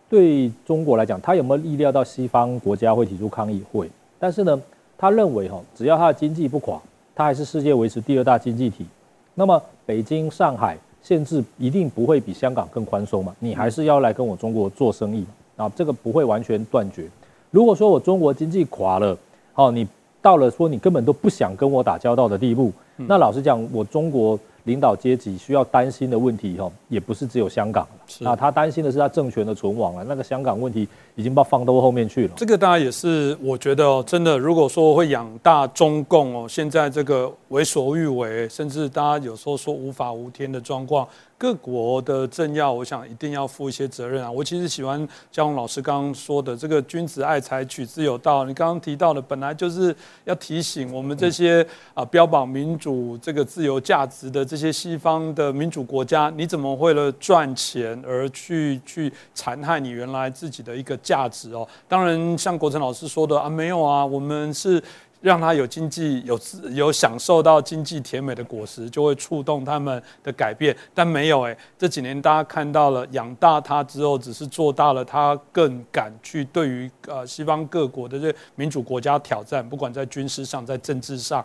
[0.08, 3.62] 对中国来讲，他有没有意料到西方国家会提出抗议？
[3.72, 4.60] 会，但是呢，
[4.98, 6.80] 他认为哈，只要他的经济不垮。
[7.12, 8.86] 他还是世界维持第二大经济体，
[9.34, 13.36] 那么北京、上海限制一定不会比香港更宽松嘛？
[13.40, 15.26] 你还是要来跟我中国做生意
[15.60, 15.70] 啊？
[15.76, 17.08] 这个不会完全断绝。
[17.50, 19.16] 如果说我中国经济垮了，
[19.52, 19.86] 好，你
[20.22, 24.38] 到了说你根本都不想跟我打交道的地步，那老实讲，我中国。
[24.64, 27.88] 领导阶级需要担心的问题，哈，也不是只有香港
[28.20, 28.30] 了。
[28.30, 30.04] 啊，他担心的是他政权的存亡了。
[30.04, 32.34] 那个香港问题已经把放到后面去了。
[32.36, 41.06] 这个大家也是，我觉得哦，真的，如果说会养大中共哦，现在这个为所欲为，甚至大家有时候说无法无天的状况。
[41.38, 44.30] 各国的政要，我想一定要负一些责任啊！
[44.30, 48.44] 我其实喜欢江宏老师刚刚说的这个“君子爱财，取之有道”。
[48.46, 61.66] 你刚刚提到的，本来就是要提醒我们这些啊标榜民主、这个自由价值的这些西方的民主国家，你怎么为了赚钱而去去残害你原来自己的一个价值哦？
[61.88, 64.82] 当然，像国成老师说的啊，没有啊，我们是。
[65.22, 66.40] 让他有经济有
[66.70, 70.74] 有享受到经济甜美的果实，就会触动他们的改变。
[70.94, 81.44] 但没有哎，这几年大家看到了养大他之后，只是做大了他更敢去对于呃西方各国的这民主国家挑战，不管在军事上，在政治上。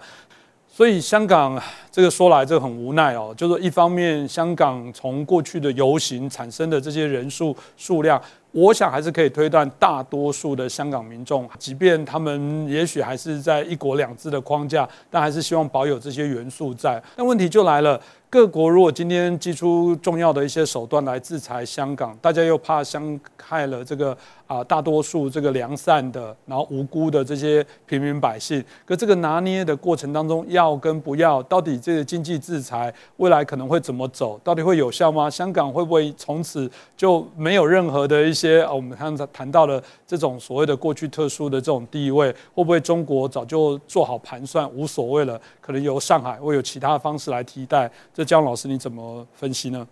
[0.75, 1.57] 所以香港
[1.89, 8.21] 这个说来这很无奈哦，就是一方面香港从过去的游行产生的这些人数数量。
[8.55, 17.03] 我想还是可以推断，大多数的香港民众，即便他们也许还是在一国两制的框架，但还是希望保有这些元素在。
[17.17, 17.99] 那问题就来了。
[18.27, 28.61] 各国如果今天祭出重要的一些手段来制裁香港，大家又怕伤害了这个啊大多数这个良善的，然后无辜的这些平民百姓。
[28.83, 34.37] 可这个拿捏的过程当中，要跟不要，到底这个经济制裁未来可能会怎么走？
[34.43, 35.29] 到底会有效吗？
[35.29, 38.73] 香港会不会从此就没有任何的一些些啊？
[38.73, 45.39] 我们刚才谈到了这种所谓的过去特殊的这种地位，会不会中国早就做好盘算，无所谓了？
[45.61, 48.25] 可能由上海会有其他方式来替代这。
[48.25, 49.87] 姜老师，你怎么分析呢？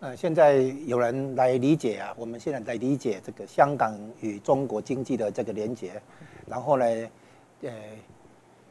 [0.00, 5.92] 呃，现在有人来理解啊，我们现在在理解这个香港与中国经济的这个连接，
[6.46, 6.84] 然后呢，
[7.62, 7.70] 呃，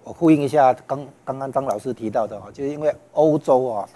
[0.04, 3.90] 我呼应一下刚刚刚张老师提到的哈，就是因为欧洲啊，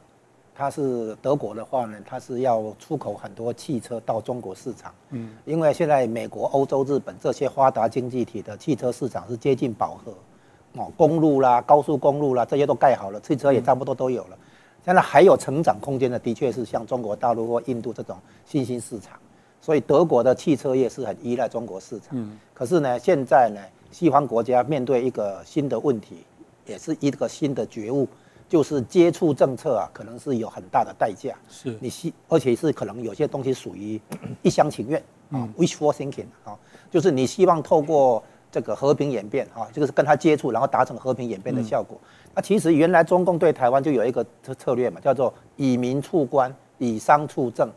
[0.55, 10.13] 它是德国的话呢，它是要出口很多汽车到中国市场，嗯，因为现在美国、欧洲、日本这些发达经济体的汽车市场是接近饱和，
[10.81, 14.37] 哦，公路啦、高速公路啦这些都盖好了，汽车也差不多都有了。
[14.85, 19.17] 现在还有成长空间的，的确是像中国大陆或印度这种新兴市场，
[19.61, 22.09] 所以德国的汽车业是很依赖中国市场。
[22.11, 26.17] 嗯，可是呢，现在呢，西方国家面对一个新的问题，
[26.65, 28.05] 也是一个新的觉悟，
[28.53, 31.35] 就是接触政策啊，可能是有很大的代价。
[31.49, 33.99] 是你希，而且是可能有些东西属于
[34.43, 36.55] 一厢情愿啊，wishful thinking 啊，
[36.91, 41.99] 就是你希望透过这个和平演变啊，这就是跟他接触，然后达成和平演变的效果。
[42.35, 47.73] 那其实原来中共对台湾就有一个策策略嘛，叫做以民促官，以商促政，哈，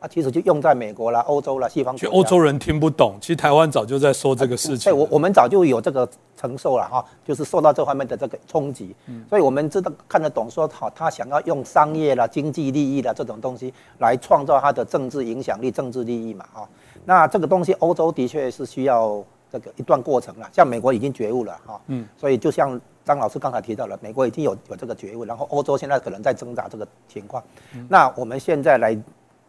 [0.00, 1.96] 啊，其实就用在美国啦、欧洲啦、西方。
[1.96, 4.90] 其实欧洲人听不懂，其实台湾早就在说这个事情。
[4.90, 16.68] 对，我我们早就有这个承受了哈，就是受到这方面的这个冲击，嗯所以我们知道看得懂，说好他想要用商业啦、经济利益啦这种东西来创造他的政治影响力、政治利益嘛，哈。
[17.04, 19.20] 那这个东西欧洲的确是需要
[19.50, 22.80] 这个一段过程了，像美国已经觉悟了哈，嗯，所以就像。
[23.08, 27.42] 张老师刚才提到了，美国已经有有这个觉悟，然后欧洲现在可能在挣扎这个情况。
[27.74, 28.94] 嗯那我们现在来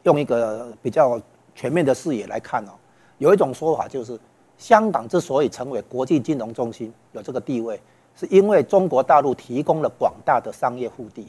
[0.03, 1.19] 用一个比较
[1.55, 2.71] 全面的视野来看哦，
[3.17, 4.19] 有一种说法就是，
[4.57, 7.79] 香港之所以成为国际金融中心，有这个地位，
[8.15, 11.27] 是因为中国大陆提供了广大的商业腹地。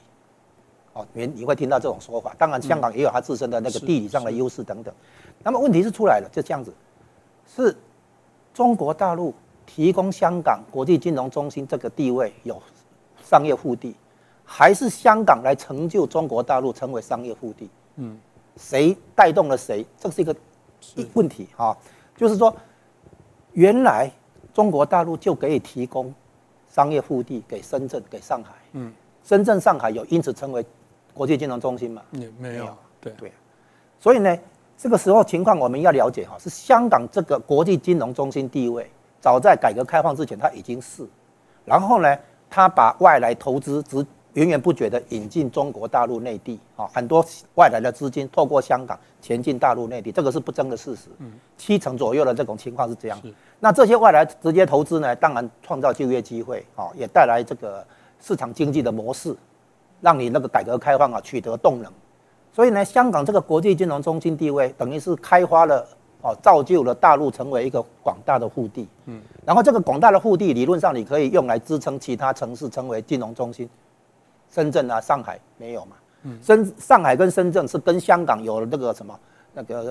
[0.93, 2.35] 哦，你你会听到这种说法。
[2.39, 4.93] 当然，香港也有它自身的那个地理上的优势等等。
[5.43, 6.73] 那么问题是出来了，就这样子，
[7.47, 7.77] 是
[8.53, 9.35] 中国大陆。
[9.67, 12.61] 提供香港国际金融中心这个地位有
[13.23, 13.95] 商业腹地，
[14.45, 17.71] 还是香港来成就中国大陆成为商业腹地？
[17.95, 18.19] 嗯，
[18.61, 19.85] 谁带动了谁？
[19.99, 20.37] 这是一个
[21.15, 21.75] 问题哈。
[22.15, 22.55] 就是说，
[23.53, 24.11] 原来
[24.53, 26.15] 中国大陆就可以提供
[26.69, 28.53] 商业腹地给深圳、给上海。
[28.73, 28.93] 嗯，
[29.25, 30.65] 深圳、上海有因此成为
[31.15, 32.03] 国际金融中心吗？
[32.13, 32.77] 也没有。
[33.01, 33.33] 对对，
[33.99, 34.39] 所以呢，
[34.77, 38.91] 这个时候情况我们要了解哈，是香港这个国际金融中心地位。
[39.21, 41.07] 早在改革开放之前，它已经是。
[41.65, 42.19] 然后呢，
[42.51, 47.25] 它把外来投资只源源不绝的引进中国大陆内地啊，很多
[47.57, 51.09] 外来的资金透过香港前进大陆内地，这个是不争的事实。
[51.19, 53.21] 嗯，七成左右的这种情况是这样。
[53.59, 57.85] 那这些外来直接投资呢，当然创造就业机会啊，也带来这个
[58.21, 59.35] 市场经济的模式，
[60.01, 61.93] 让你那个改革开放啊取得动能。
[62.53, 65.87] 所以呢，香港这个国际金融中心地位，等于是开发了
[66.23, 68.87] 哦，造就了大陆成为一个广大的腹地。
[69.07, 73.69] 嗯，然后这个广大的腹地，理论上你可以用来支撑其他城市成为金融中心。
[74.51, 75.97] 深圳啊，上海没有嘛？
[76.23, 79.19] 嗯深上海跟深圳是跟香港有那个什么
[79.55, 79.83] 那个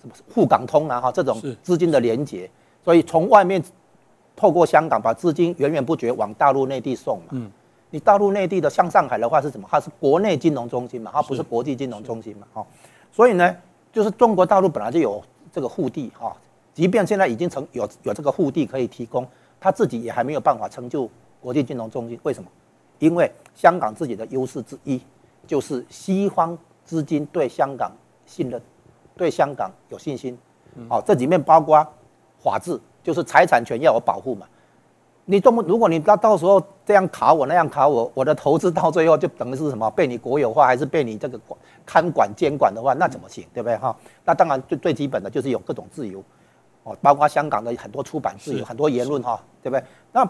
[0.00, 2.50] 什么沪港通啊哈，这种资金的连接，
[2.84, 3.62] 所以从外面
[4.34, 7.24] 透过香港把资金源源不绝往大陆内地送嘛。
[7.30, 7.48] 嗯，
[7.90, 9.68] 你大陆内地的像上海的话是什么？
[9.70, 12.46] 它是国内金融中心嘛，它不是国际金融中心嘛。
[12.52, 12.66] 哈，
[13.12, 13.56] 所以呢，
[13.92, 16.36] 就是中国大陆本来就有这个沪地哈，
[16.74, 19.24] 即便现在已经成有有这个沪地可以提供，
[19.60, 21.08] 它自己也还没有办法成就
[21.40, 22.18] 国际金融中心。
[22.24, 22.50] 为什么？
[23.00, 25.00] 因为香港自己的优势之一，
[25.46, 27.90] 就是西方资金对香港
[28.26, 28.60] 信任，
[29.16, 30.38] 对香港有信心。
[30.88, 31.84] 好，这里面包括
[32.38, 34.46] 法治，就是财产权要有保护嘛。
[35.24, 43.46] 你这么，如果你到到时候这样卡我那样卡我，我的投资到最后就等于是什么被你国有化，还是被你这个管看管监管的话，那怎么行？
[43.54, 43.96] 对不对哈？
[44.26, 46.22] 那当然最最基本的就是有各种自由，
[46.82, 49.82] 哦，包括香港的很多出版自由，很多言论哈，对不对？
[50.12, 50.28] 那。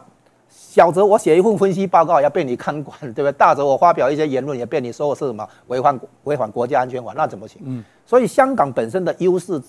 [0.51, 3.33] 小则我写一份分析报告要被你看管，对不对？
[3.33, 7.63] 大则我发表一些言论也被你说我是什么违反违反国家安全法，那怎么行？
[7.65, 9.61] 嗯，所以香港本身的优势，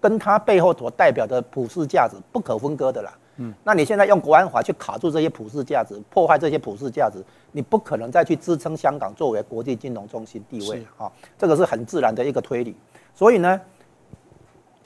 [0.00, 3.12] 跟它背后所代表的普世价值不可分割的啦。
[3.38, 7.22] 嗯，那你现在用国安法去卡住这些普世价值，破坏这些普世价值，
[7.52, 11.10] 你不可能再去支撑香港作为国际金融中心地位啊。
[11.38, 12.74] 这个是很自然的一个推理。
[13.14, 13.60] 所以呢，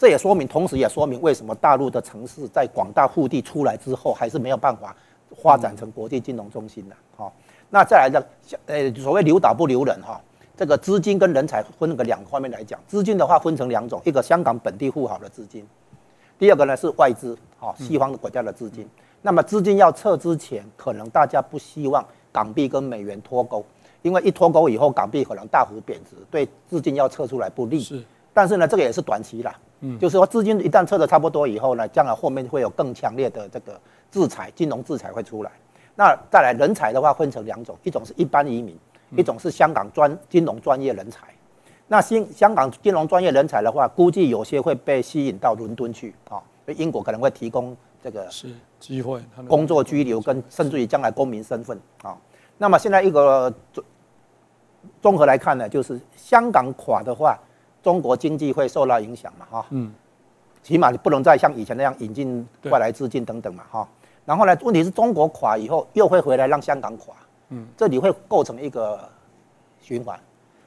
[0.00, 4.96] 这也说明，同时也说明为什么大陆的城市在广大腹地出来之后，还是没有办法。
[5.42, 7.32] 发展成国际金融中心的，哈，
[7.70, 8.26] 那再来的，
[8.66, 10.20] 呃，所谓留岛不留人，哈，
[10.56, 15.64] 这个资金跟人才分个两个方面来讲，资金的话分成两种，一个香港本地富豪的资金，
[16.36, 18.86] 第二个呢是外资，哈，西方的国家的资金。
[19.22, 23.64] 那么资金要撤之前，可能大家不希望港币跟美元脱钩，
[24.02, 27.78] 因为一脱钩以后，港币可能大幅贬值，对资金要撤出来不利。
[27.78, 28.02] 是，
[28.34, 33.80] 但是呢，这个也是短期啦，嗯，就是说资金一旦撤的差不多以后呢，将来后面会有更强烈的这个。
[34.12, 35.52] 制裁金融制裁会出来，
[35.94, 38.76] 那再来人才的话分成两种，一种是一般移民，
[39.16, 41.28] 一种是香港专金融专业人才。
[41.86, 46.42] 那新香港金融专业人才的话，估计有些会被吸引到伦敦去啊，
[46.74, 48.48] 英国可能会提供这个是
[48.80, 52.18] 机会，工作居留跟甚至于将来公民身份啊。
[52.58, 53.84] 那么现在一个综
[55.00, 57.38] 综合来看呢，就是香港垮的话，
[57.82, 59.46] 中国经济会受到影响嘛？
[59.50, 59.92] 哈，嗯，
[60.62, 63.64] 起码你不能再像以前那样引进外来资金等等嘛？
[63.70, 63.88] 哈。
[64.26, 64.56] 然后呢？
[64.62, 67.14] 问题是中国垮以后，又会回来让香港垮，
[67.48, 69.00] 嗯，这里会构成一个
[69.80, 70.16] 循环。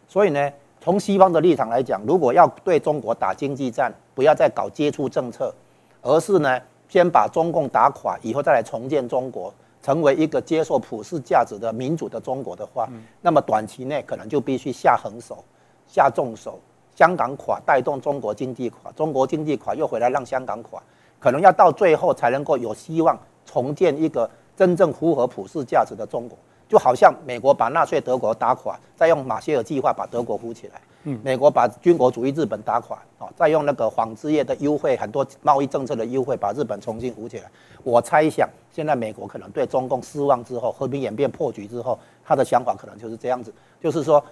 [0.07, 0.51] 所以呢，
[0.82, 5.53] 从西方的立场来讲，如果要对中国打经济战，不要再搞接触政策，
[6.01, 6.59] 而是呢，
[6.89, 12.89] 先把中共打垮以后，再来重建中国，成为一个接受普世价值的民主的中国的话，
[13.22, 15.41] 那么短期内可能就必须下狠手、
[15.88, 16.59] 下重手。
[16.96, 20.82] 香港垮带动中国经济垮，中国经济垮又回来让香港垮，
[21.20, 23.18] 可能要到最后才能够有希望。
[23.46, 26.38] 重建一个真正符合普世价值的中国，
[26.68, 30.82] 就好像美国把纳粹德国打垮，再用马歇尔计划把德国扶起来。
[31.04, 37.52] 嗯，美国把军国主义日本打垮，哦，再用那个纺织业的优惠，很多贸易政策的优惠，把日本重新扶起来。
[37.84, 44.24] 我猜想，现在美国可能对中共失望之后，和平演变破局之后，他的想法可能就是这样子，就是说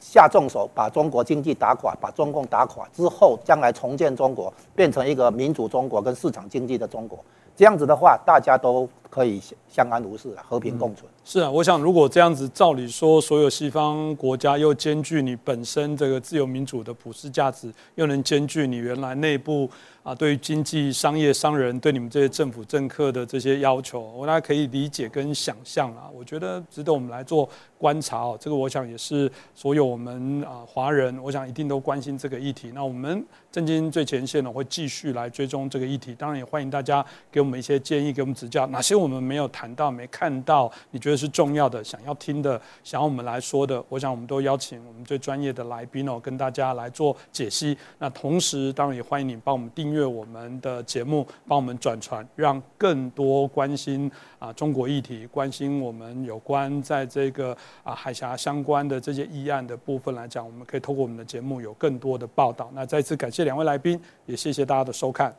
[0.00, 7.22] 下重手把中国经济打垮，把中共打垮之后，将来重建中国，变成一个民主中国跟市场经济的中国。
[7.54, 9.38] 这样子的话，大家都可以
[9.68, 11.06] 相安无事和平共存。
[11.24, 19.68] 是啊，我想如果这样子，照理说，所有西方国家又兼具你本身这个自由民主的普世价值，又能兼具你原来内部。
[20.02, 26.08] 啊，对于经济、商业、商人对你们这些政府政客的这些要求，我大家可以理解跟想象啊。
[26.14, 27.46] 我觉得值得我们来做
[27.76, 28.34] 观察哦。
[28.40, 32.72] 这个我想也是所有我们啊华人，我想一定都关心这个议题。
[32.74, 33.22] 那我们
[33.52, 36.14] 震惊最前线呢，会继续来追踪这个议题。
[36.14, 38.66] 当然也欢迎大家给我们一些建议，给我们指教。
[38.68, 47.76] 哪些我们没有谈到、没看到，你觉得是重要的、想要听的、想要我们来说的，我想我们都邀请我们最专业的来宾哦，跟大家来做解析。
[47.98, 49.89] 那同时，当然也欢迎你帮我们订。
[49.90, 62.70] 订阅我们的节目，帮我们转传，让更多关心啊中国议题、关心我们有关在这个啊海峡相关的这些议案的部分来讲，我们可以透过我们的节目有更多的报道。
[62.72, 65.34] 那再次感谢两位来宾，也谢谢大家的收看。